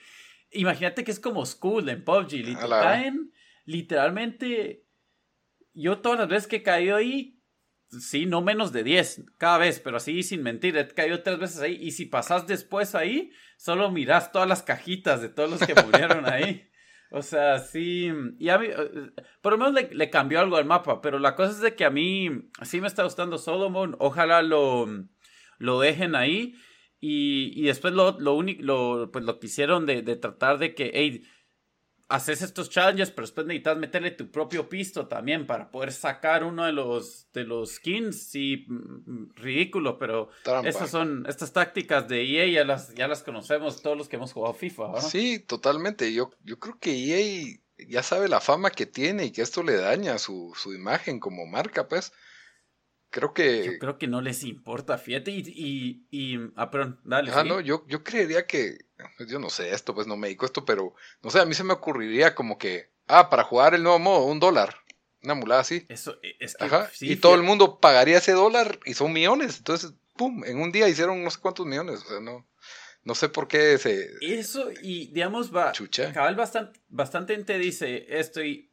[0.52, 2.56] Imagínate que es como School en PUBG.
[2.60, 3.32] caen
[3.64, 4.86] literalmente...
[5.74, 7.42] Yo todas las veces que he caído ahí,
[7.88, 11.60] sí, no menos de 10 cada vez, pero así sin mentir, he caído tres veces
[11.60, 11.76] ahí.
[11.80, 16.30] Y si pasas después ahí, solo miras todas las cajitas de todos los que murieron
[16.30, 16.68] ahí.
[17.12, 18.10] O sea, sí.
[18.38, 19.10] Y a mí, eh,
[19.42, 21.90] por lo menos le, cambió algo al mapa, pero la cosa es de que a
[21.90, 23.96] mí sí me está gustando Solomon.
[23.98, 24.86] Ojalá lo,
[25.58, 26.54] lo dejen ahí.
[27.00, 30.74] Y, y después lo, lo único, lo, pues lo que hicieron de, de tratar de
[30.74, 31.22] que, hey,
[32.12, 36.66] haces estos challenges, pero después necesitas meterle tu propio pisto también para poder sacar uno
[36.66, 38.22] de los, de los skins.
[38.24, 38.74] Sí, mm,
[39.10, 40.28] mm, ridículo, pero
[40.64, 44.32] esas son, estas tácticas de EA ya las, ya las conocemos todos los que hemos
[44.32, 45.00] jugado FIFA.
[45.00, 46.12] Sí, totalmente.
[46.12, 47.58] Yo, yo creo que EA
[47.88, 51.46] ya sabe la fama que tiene y que esto le daña su, su imagen como
[51.46, 52.12] marca, pues.
[53.12, 53.66] Creo que.
[53.66, 55.30] Yo creo que no les importa, fíjate.
[55.30, 55.42] Y.
[55.46, 57.30] y, y ah, perdón, dale.
[57.32, 58.86] Ah, no, yo, yo creería que.
[59.28, 60.94] Yo no sé esto, pues no me dedico esto, pero.
[61.22, 62.88] No sé, a mí se me ocurriría como que.
[63.06, 64.76] Ah, para jugar el nuevo modo, un dólar.
[65.22, 65.84] Una mulada así.
[65.90, 66.64] Eso e, es que.
[66.64, 66.90] Ajá.
[67.00, 69.58] y todo el mundo pagaría ese dólar y son millones.
[69.58, 72.00] Entonces, pum, en un día hicieron no sé cuántos millones.
[72.06, 72.46] O sea, no.
[73.04, 74.10] No sé por qué se.
[74.22, 75.72] Eso, y digamos, va.
[75.72, 76.14] Chucha.
[76.14, 78.70] Cabal bastante, bastante gente dice esto y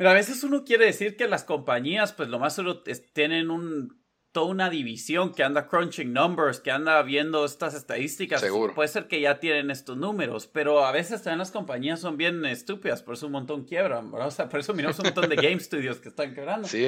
[0.00, 2.82] pero a veces uno quiere decir que las compañías, pues lo más solo
[3.12, 8.40] tienen un, toda una división que anda crunching numbers, que anda viendo estas estadísticas.
[8.40, 8.74] Seguro.
[8.74, 12.42] Puede ser que ya tienen estos números, pero a veces también las compañías son bien
[12.46, 14.28] estúpidas, por eso un montón quiebran, ¿verdad?
[14.28, 16.66] O sea, por eso miramos un montón de game studios que están quebrando.
[16.66, 16.86] Sí.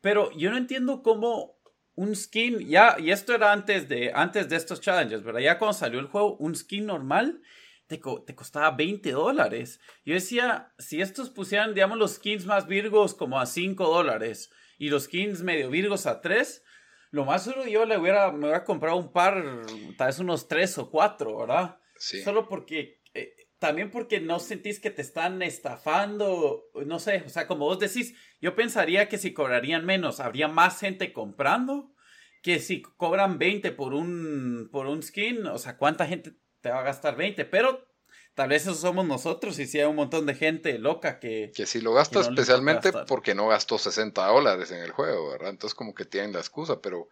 [0.00, 1.58] Pero yo no entiendo cómo
[1.96, 5.40] un skin, ya, y esto era antes de, antes de estos challenges, ¿verdad?
[5.40, 7.42] Ya cuando salió el juego, un skin normal
[7.86, 9.80] te, costaba 20 dólares.
[10.04, 14.88] Yo decía, si estos pusieran, digamos, los skins más virgos como a 5 dólares y
[14.88, 16.62] los skins medio virgos a 3,
[17.10, 19.62] lo más duro yo le hubiera, me hubiera comprado un par,
[19.96, 21.78] tal vez unos 3 o 4, ¿verdad?
[21.96, 22.22] Sí.
[22.22, 27.46] Solo porque, eh, también porque no sentís que te están estafando, no sé, o sea,
[27.46, 31.94] como vos decís, yo pensaría que si cobrarían menos, habría más gente comprando
[32.42, 36.34] que si cobran 20 por un, por un skin, o sea, ¿cuánta gente
[36.64, 37.86] te va a gastar 20, pero
[38.32, 41.52] tal vez eso somos nosotros y si hay un montón de gente loca que...
[41.54, 45.50] Que si lo gasta especialmente porque no gastó 60 dólares en el juego, ¿verdad?
[45.50, 47.10] Entonces como que tienen la excusa, pero...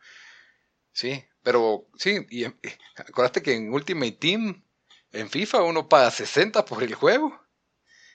[0.92, 2.46] Sí, pero sí, y,
[2.96, 4.64] acuérdate que en Ultimate Team,
[5.12, 7.38] en FIFA uno paga 60 por el juego.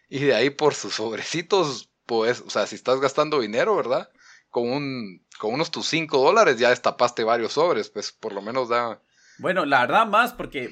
[0.09, 4.09] Y de ahí por sus sobrecitos, pues, o sea, si estás gastando dinero, ¿verdad?
[4.49, 8.69] Con, un, con unos tus 5 dólares ya destapaste varios sobres, pues por lo menos
[8.69, 8.99] da...
[9.37, 10.71] Bueno, la verdad más porque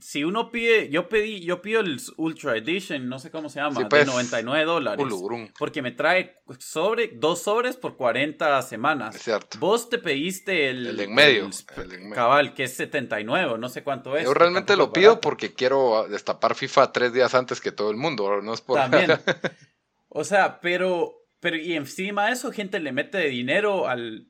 [0.00, 3.82] si uno pide, yo pedí, yo pido el Ultra Edition, no sé cómo se llama,
[3.88, 5.52] de 99 pues, dólares.
[5.58, 9.14] Porque me trae sobre, dos sobres por 40 semanas.
[9.14, 9.58] Es cierto.
[9.58, 11.50] Vos te pediste el, el en medio.
[12.12, 14.24] cabal, que es 79, no sé cuánto es.
[14.24, 18.42] Yo realmente lo pido porque quiero destapar FIFA tres días antes que todo el mundo,
[18.42, 18.78] no es por...
[18.78, 19.12] También.
[20.08, 24.28] o sea, pero, pero y encima de eso gente le mete dinero al,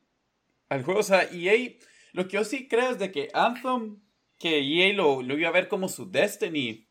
[0.69, 0.99] al juego.
[0.99, 1.73] O sea, EA,
[2.13, 4.04] lo que yo sí creo es de que Anthem
[4.45, 6.87] que EA lo, lo iba a ver como su Destiny.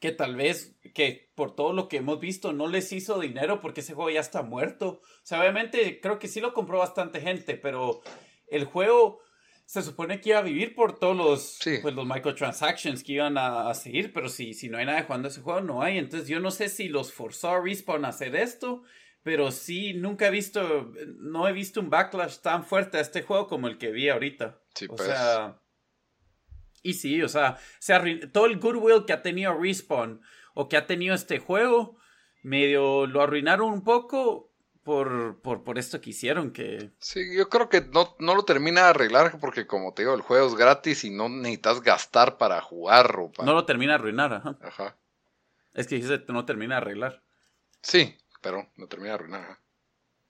[0.00, 3.80] Que tal vez, que por todo lo que hemos visto, no les hizo dinero porque
[3.80, 5.02] ese juego ya está muerto.
[5.02, 8.00] O sea, obviamente creo que sí lo compró bastante gente, pero
[8.46, 9.20] el juego
[9.66, 13.74] se supone que iba a vivir por todos los, pues, los microtransactions que iban a,
[13.74, 15.98] seguir, pero si, si no hay nada jugando ese juego, no hay.
[15.98, 18.82] Entonces yo no sé si los forzó a Respawn a hacer esto,
[19.22, 23.46] pero sí, nunca he visto, no he visto un backlash tan fuerte a este juego
[23.46, 24.58] como el que vi ahorita.
[24.74, 25.08] Sí, o pues.
[25.08, 25.60] sea,
[26.88, 30.20] y sí, o sea, se todo el goodwill que ha tenido Respawn
[30.54, 31.98] o que ha tenido este juego,
[32.42, 34.52] medio lo arruinaron un poco
[34.86, 36.52] por, por, por esto que hicieron.
[36.52, 36.92] Que...
[37.00, 40.20] Sí, yo creo que no, no lo termina de arreglar porque, como te digo, el
[40.20, 43.16] juego es gratis y no necesitas gastar para jugar.
[43.18, 44.56] O No lo termina de arruinar, ajá.
[44.62, 44.96] Ajá.
[45.74, 47.22] Es que no termina de arreglar.
[47.82, 49.58] Sí, pero no termina de arruinar.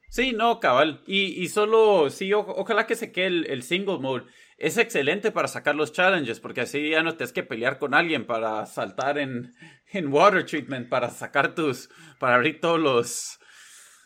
[0.09, 1.03] Sí, no, cabal.
[1.07, 4.25] Y, y solo, sí, ojalá que se quede el, el, single mode.
[4.57, 8.27] Es excelente para sacar los challenges, porque así ya no tienes que pelear con alguien
[8.27, 9.55] para saltar en,
[9.93, 13.39] en water treatment, para sacar tus, para abrir todos los,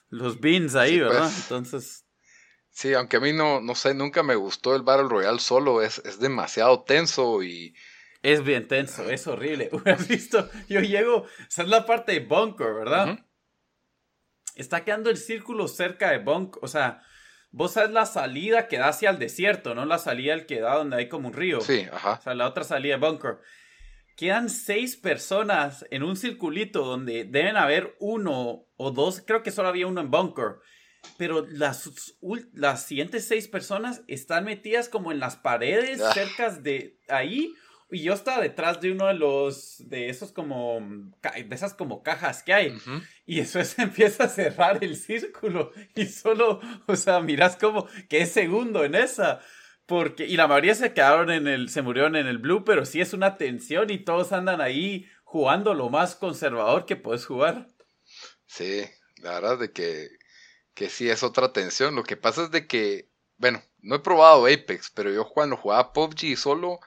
[0.08, 1.20] los beans ahí, ¿verdad?
[1.20, 1.42] Pues.
[1.42, 2.06] Entonces.
[2.70, 5.98] Sí, aunque a mí no, no sé, nunca me gustó el Battle Royale solo, es,
[6.04, 7.74] es demasiado tenso y...
[8.22, 9.70] Es bien tenso, es horrible.
[9.86, 10.48] ¿Has visto?
[10.68, 13.18] Yo llego, esa es la parte de bunker, ¿verdad?
[14.60, 16.58] está quedando el círculo cerca de Bunk.
[16.62, 17.02] O sea,
[17.52, 20.76] vos sabes la salida que da hacia el desierto, no la salida el que da
[20.76, 21.60] donde hay como un río.
[21.60, 22.14] Sí, ajá.
[22.14, 23.38] O sea, la otra salida de Bunker.
[24.16, 29.68] Quedan seis personas en un circulito donde deben haber uno o dos, creo que solo
[29.68, 30.56] había uno en Bunker.
[31.16, 31.90] Pero las,
[32.52, 36.12] las siguientes seis personas están metidas como en las paredes, ah.
[36.12, 37.54] cerca de ahí,
[37.90, 40.80] y yo estaba detrás de uno de los, de esos como,
[41.22, 42.78] de esas como cajas que hay.
[43.26, 45.72] Y eso es, empieza a cerrar el círculo.
[45.94, 49.40] Y solo, o sea, miras como que es segundo en esa.
[49.86, 53.00] Porque, y la mayoría se quedaron en el, se murieron en el blue, pero sí
[53.00, 57.66] es una tensión y todos andan ahí jugando lo más conservador que puedes jugar.
[58.46, 58.84] Sí,
[59.16, 60.08] la verdad de que,
[60.74, 61.96] que sí es otra tensión.
[61.96, 65.92] Lo que pasa es de que, bueno, no he probado Apex, pero yo cuando jugaba
[65.92, 66.78] PUBG solo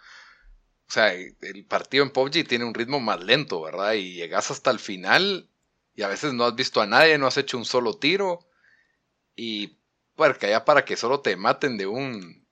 [0.88, 3.94] o sea, el partido en PUBG tiene un ritmo más lento, ¿verdad?
[3.94, 5.50] Y llegas hasta el final
[5.96, 8.40] y a veces no has visto a nadie, no has hecho un solo tiro.
[9.36, 9.80] Y
[10.16, 12.46] porque ya para que solo te maten de un,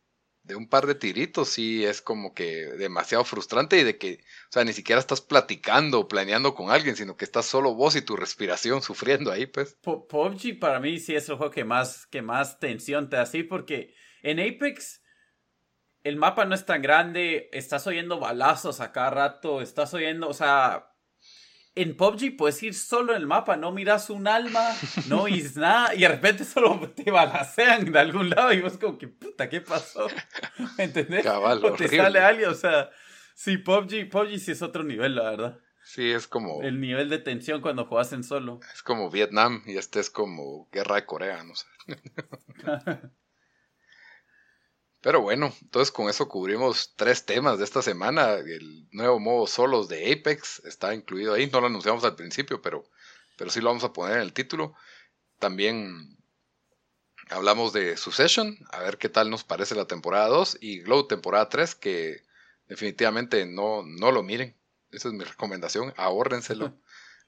[0.44, 4.52] de un par de tiritos, sí es como que demasiado frustrante y de que, o
[4.52, 8.02] sea, ni siquiera estás platicando o planeando con alguien, sino que estás solo vos y
[8.02, 9.78] tu respiración sufriendo ahí, pues.
[9.82, 13.44] PUBG para mí sí es el juego que más, que más tensión te da, así,
[13.44, 15.01] porque en Apex
[16.04, 20.34] el mapa no es tan grande, estás oyendo balazos a cada rato, estás oyendo, o
[20.34, 20.92] sea,
[21.76, 24.68] en PUBG puedes ir solo en el mapa, no miras un alma,
[25.08, 28.98] no oís nada, y de repente solo te balacean de algún lado y vos como
[28.98, 30.08] que puta, ¿qué pasó?
[30.78, 31.26] ¿Me entendés?
[31.26, 32.90] o te sale alguien, o sea,
[33.36, 35.60] sí, PUBG, PUBG sí es otro nivel, la verdad.
[35.84, 36.62] Sí, es como...
[36.62, 38.60] El nivel de tensión cuando juegas en solo.
[38.74, 41.66] Es como Vietnam y este es como Guerra de Corea, no sé.
[45.02, 48.36] Pero bueno, entonces con eso cubrimos tres temas de esta semana.
[48.36, 51.50] El nuevo modo solos de Apex está incluido ahí.
[51.50, 52.84] No lo anunciamos al principio, pero,
[53.38, 54.76] pero sí lo vamos a poner en el título.
[55.40, 56.18] También
[57.32, 61.50] hablamos de Succession, a ver qué tal nos parece la temporada 2 y Glow temporada
[61.50, 62.22] 3, que
[62.68, 64.56] definitivamente no, no lo miren.
[64.92, 66.78] Esa es mi recomendación, ahórrenselo.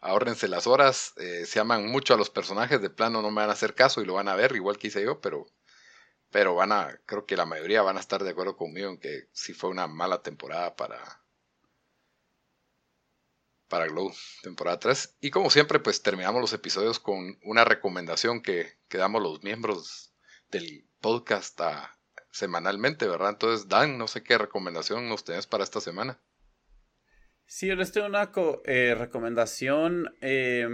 [0.01, 3.49] ahórrense las horas, eh, se aman mucho a los personajes, de plano no me van
[3.49, 5.47] a hacer caso y lo van a ver, igual que hice yo, pero
[6.33, 9.29] pero van a, creo que la mayoría van a estar de acuerdo conmigo en que
[9.33, 11.21] sí fue una mala temporada para,
[13.67, 14.11] para Glow,
[14.41, 15.17] temporada 3.
[15.21, 20.15] Y como siempre, pues terminamos los episodios con una recomendación que, damos los miembros
[20.49, 21.61] del podcast
[22.31, 23.29] semanalmente, ¿verdad?
[23.29, 26.19] Entonces, Dan, no sé qué recomendación nos tenés para esta semana.
[27.45, 28.31] Sí, yo les tengo una
[28.65, 30.15] eh, recomendación.
[30.21, 30.67] Eh,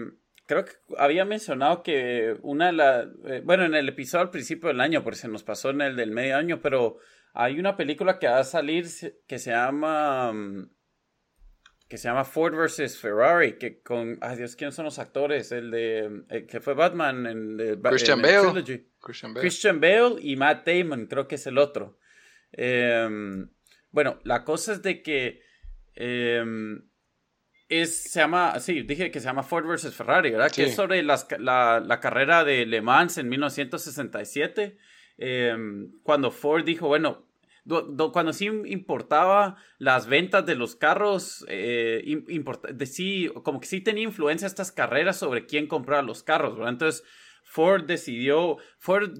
[0.50, 4.70] creo que había mencionado que una de las, eh, bueno, en el episodio al principio
[4.70, 6.97] del año, porque se nos pasó en el del medio año, pero
[7.34, 8.88] hay una película que va a salir
[9.28, 10.72] que se llama, mm,
[11.88, 12.97] que se llama Ford vs.
[12.97, 15.52] Ferrari, que con, ay Dios, ¿quiénes son los actores?
[15.52, 18.64] El de, eh, que fue Batman en, de, Christian, Bale.
[19.00, 19.41] Christian Bale.
[19.41, 22.00] Christian Bale y Matt Damon, creo que es el otro.
[22.54, 23.52] Em,
[23.91, 25.43] bueno, la cosa es de que
[25.93, 26.89] em,
[27.70, 29.93] es, se llama, sí, dije que se llama Ford vs.
[29.93, 30.51] Ferrari, ¿verdad?
[30.51, 34.78] Que es sobre la, la, carrera de Le Mans en 1967,
[35.17, 37.28] em, cuando Ford dijo, bueno,
[38.11, 42.03] cuando sí importaba las ventas de los carros, eh,
[42.74, 46.74] de sí, como que sí tenía influencia estas carreras sobre quién compraba los carros, ¿verdad?
[46.74, 47.03] Entonces,
[47.43, 49.20] Ford decidió, Ford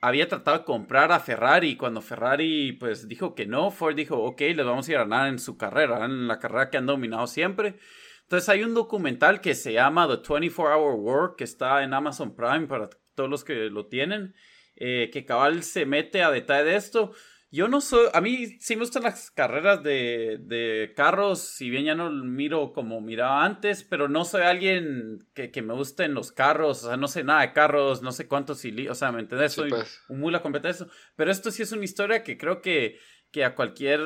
[0.00, 1.76] había tratado de comprar a Ferrari.
[1.76, 5.28] Cuando Ferrari pues dijo que no, Ford dijo, ok, les vamos a ir a ganar
[5.28, 7.78] en su carrera, en la carrera que han dominado siempre.
[8.22, 12.34] Entonces hay un documental que se llama The 24 Hour Work, que está en Amazon
[12.34, 14.34] Prime para todos los que lo tienen,
[14.76, 17.12] eh, que cabal se mete a detalle de esto.
[17.52, 21.84] Yo no soy, a mí sí me gustan las carreras de, de carros, si bien
[21.84, 26.30] ya no miro como miraba antes, pero no soy alguien que, que me gusten los
[26.30, 29.52] carros, o sea, no sé nada de carros, no sé cuántos, o sea, ¿me entendés?
[29.52, 30.00] soy pues.
[30.08, 30.84] un mula competente.
[31.16, 33.00] Pero esto sí es una historia que creo que,
[33.32, 34.00] que a cualquier,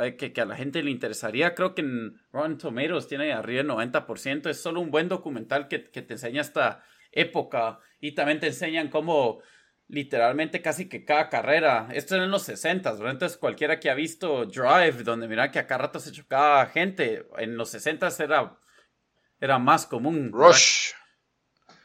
[0.00, 1.56] eh, que, que, a la gente le interesaría.
[1.56, 4.48] Creo que en Rotten Tomatoes tiene arriba el 90%.
[4.48, 8.88] Es solo un buen documental que, que te enseña esta época y también te enseñan
[8.88, 9.40] cómo
[9.88, 11.88] literalmente casi que cada carrera.
[11.92, 13.10] Esto era en los 60, ¿verdad?
[13.12, 17.56] Entonces cualquiera que ha visto Drive, donde mira que acá rato se chocaba gente, en
[17.56, 18.58] los 60 era
[19.40, 20.30] era más común.
[20.32, 20.92] Rush.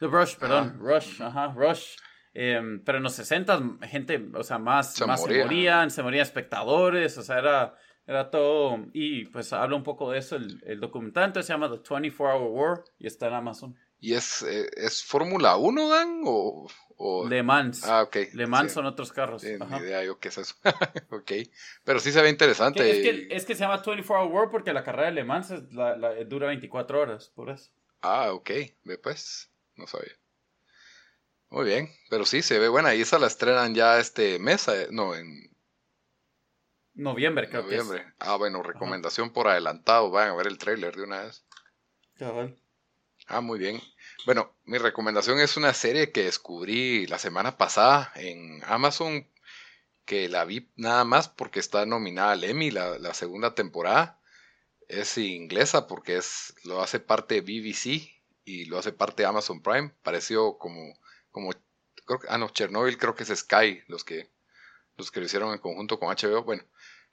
[0.00, 0.78] The Rush, perdón.
[0.80, 1.96] Rush, ajá, Rush.
[2.32, 6.22] Em, pero en los 60 gente, o sea, más se, más se morían, se morían
[6.22, 7.74] espectadores, o sea, era,
[8.06, 8.86] era todo.
[8.92, 12.36] Y pues habla un poco de eso el, el documental, entonces se llama The 24
[12.36, 13.76] Hour War y está en Amazon.
[14.04, 16.20] ¿Y es, eh, es Fórmula 1, Dan?
[16.26, 17.84] O, o, Le Mans.
[17.84, 18.16] Ah, ok.
[18.34, 19.40] Le Mans son otros carros.
[19.40, 20.56] Sí, ni idea yo qué es eso.
[21.10, 21.32] ok.
[21.84, 22.90] Pero sí se ve interesante.
[22.90, 25.54] Es que, es que, se llama 24 Hour War porque la carrera de Le Mans
[25.72, 27.70] la, la, dura 24 horas, por eso.
[28.02, 28.50] Ah, ok.
[28.84, 29.50] Ve pues.
[29.76, 30.12] No sabía.
[31.48, 32.94] Muy bien, pero sí, se ve buena.
[32.94, 35.50] Y esa la estrenan ya este mes, eh, no, en...
[36.92, 38.02] Noviembre, creo Noviembre.
[38.02, 38.14] que es.
[38.18, 40.10] Ah, bueno, recomendación por adelantado.
[40.10, 41.42] Vayan a ver el tráiler de una vez.
[43.26, 43.80] Ah, muy bien.
[44.26, 49.28] Bueno, mi recomendación es una serie que descubrí la semana pasada en Amazon,
[50.04, 54.20] que la vi nada más porque está nominada al Emmy la, segunda temporada.
[54.88, 58.12] Es inglesa porque es lo hace parte de BBC
[58.44, 59.94] y lo hace parte de Amazon Prime.
[60.02, 60.94] Pareció como
[61.30, 61.50] como
[62.28, 64.30] ah no, Chernobyl creo que es Sky los que
[64.96, 66.44] los que lo hicieron en conjunto con HBO.
[66.44, 66.62] Bueno,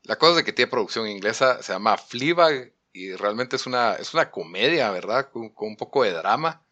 [0.03, 4.13] la cosa es que tiene producción inglesa, se llama Fleabag y realmente es una es
[4.13, 5.29] una comedia, ¿verdad?
[5.31, 6.63] Con, un poco de drama.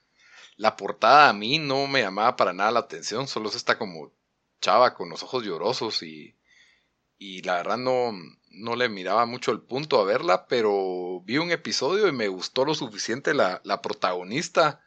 [0.58, 4.14] La portada a mí no me llamaba para nada la atención, solo se está como
[4.62, 6.36] chava con los ojos llorosos y
[7.18, 8.14] y la verdad no
[8.52, 12.66] no le miraba mucho el punto a verla, pero vi un episodio y me gustó
[12.66, 14.82] lo suficiente la, la protagonista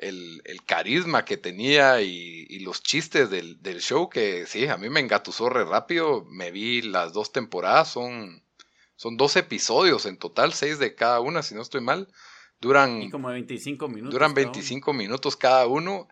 [0.00, 5.48] el, carisma que tenía y, los chistes del, show que sí, a mí me engatusó
[5.48, 6.24] re rápido.
[6.26, 8.42] Me vi las dos temporadas, son,
[9.00, 12.06] son dos episodios en total, seis de cada una, si no estoy mal.
[12.60, 13.00] Duran...
[13.00, 14.12] Y como 25 minutos.
[14.12, 16.06] Duran 25 minutos cada uno.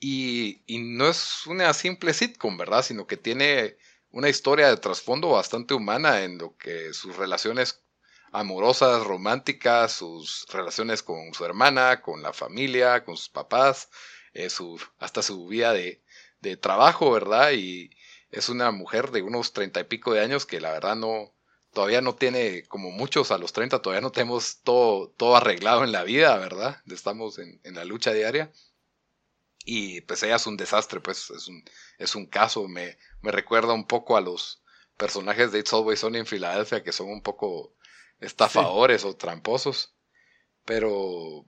[0.00, 2.82] Y, y no es una simple sitcom, ¿verdad?
[2.82, 3.76] Sino que tiene
[4.10, 7.84] una historia de trasfondo bastante humana en lo que sus relaciones
[8.32, 13.88] amorosas, románticas, sus relaciones con su hermana, con la familia, con sus papás,
[14.32, 16.02] eh, su, hasta su vida de,
[16.40, 17.52] de, trabajo, ¿verdad?
[17.52, 17.90] Y
[18.32, 21.32] es una mujer de unos treinta y pico de años que la verdad no,
[21.72, 25.92] todavía no tiene, como muchos a los treinta, todavía no tenemos todo, todo arreglado en
[25.92, 26.82] la vida, ¿verdad?
[26.86, 28.52] Estamos en, en la lucha diaria.
[29.64, 31.64] Y pues ella es un desastre, pues es un,
[31.98, 34.62] es un caso, me, me recuerda un poco a los
[34.96, 37.74] personajes de It's Always Sunny en Filadelfia, que son un poco
[38.20, 39.94] estafadores o tramposos.
[40.64, 41.46] Pero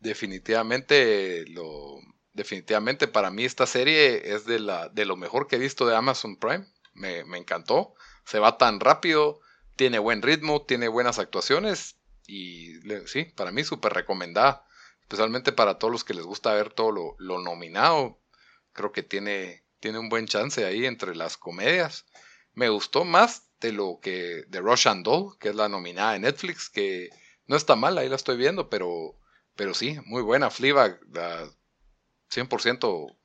[0.00, 1.98] definitivamente lo
[2.32, 5.96] definitivamente para mí esta serie es de la de lo mejor que he visto de
[5.96, 6.66] Amazon Prime.
[6.94, 7.94] Me, encantó.
[8.24, 9.40] Se va tan rápido,
[9.76, 11.96] tiene buen ritmo, tiene buenas actuaciones
[12.26, 12.74] y
[13.06, 14.66] sí, para mí súper recomendada.
[15.02, 18.18] Especialmente para todos los que les gusta ver todo lo, lo nominado.
[18.72, 22.06] Creo que tiene, tiene un buen chance ahí entre las comedias.
[22.54, 26.70] Me gustó más de lo que de Russian Doll, que es la nominada de Netflix,
[26.70, 27.10] que
[27.46, 29.18] no está mal, ahí la estoy viendo, pero,
[29.54, 30.50] pero sí, muy buena.
[30.50, 31.00] Fleabag,
[32.30, 33.16] 100%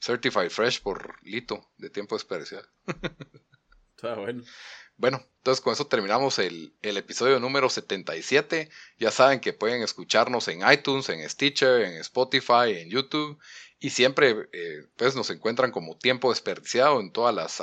[0.00, 2.68] Certified Fresh por Lito, de tiempo especial.
[4.96, 5.24] Bueno.
[5.38, 8.68] Entonces con eso terminamos el, episodio número 77.
[8.98, 13.38] Ya saben que pueden escucharnos en iTunes, en Stitcher, en Spotify, en YouTube.
[13.78, 17.62] Y siempre eh, pues nos encuentran como tiempo desperdiciado en todas las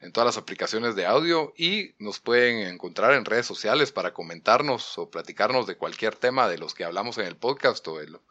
[0.00, 4.98] en todas las aplicaciones de audio y nos pueden encontrar en redes sociales para comentarnos
[4.98, 8.22] o platicarnos de cualquier tema de los que hablamos en el podcast o de lo,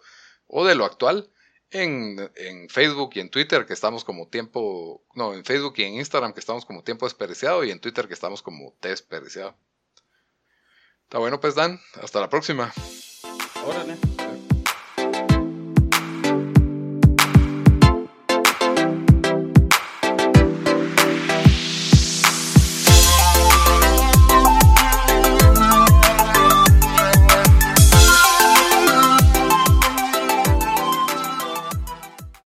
[0.45, 1.31] o de lo actual.
[1.73, 5.95] En, en, Facebook y en Twitter que estamos como tiempo, no, en Facebook y en
[5.95, 9.55] Instagram que estamos como tiempo desperdiciado y en Twitter que estamos como desperdiciado.
[11.03, 12.73] Está bueno pues Dan, hasta la próxima.
[13.65, 14.12] Órale.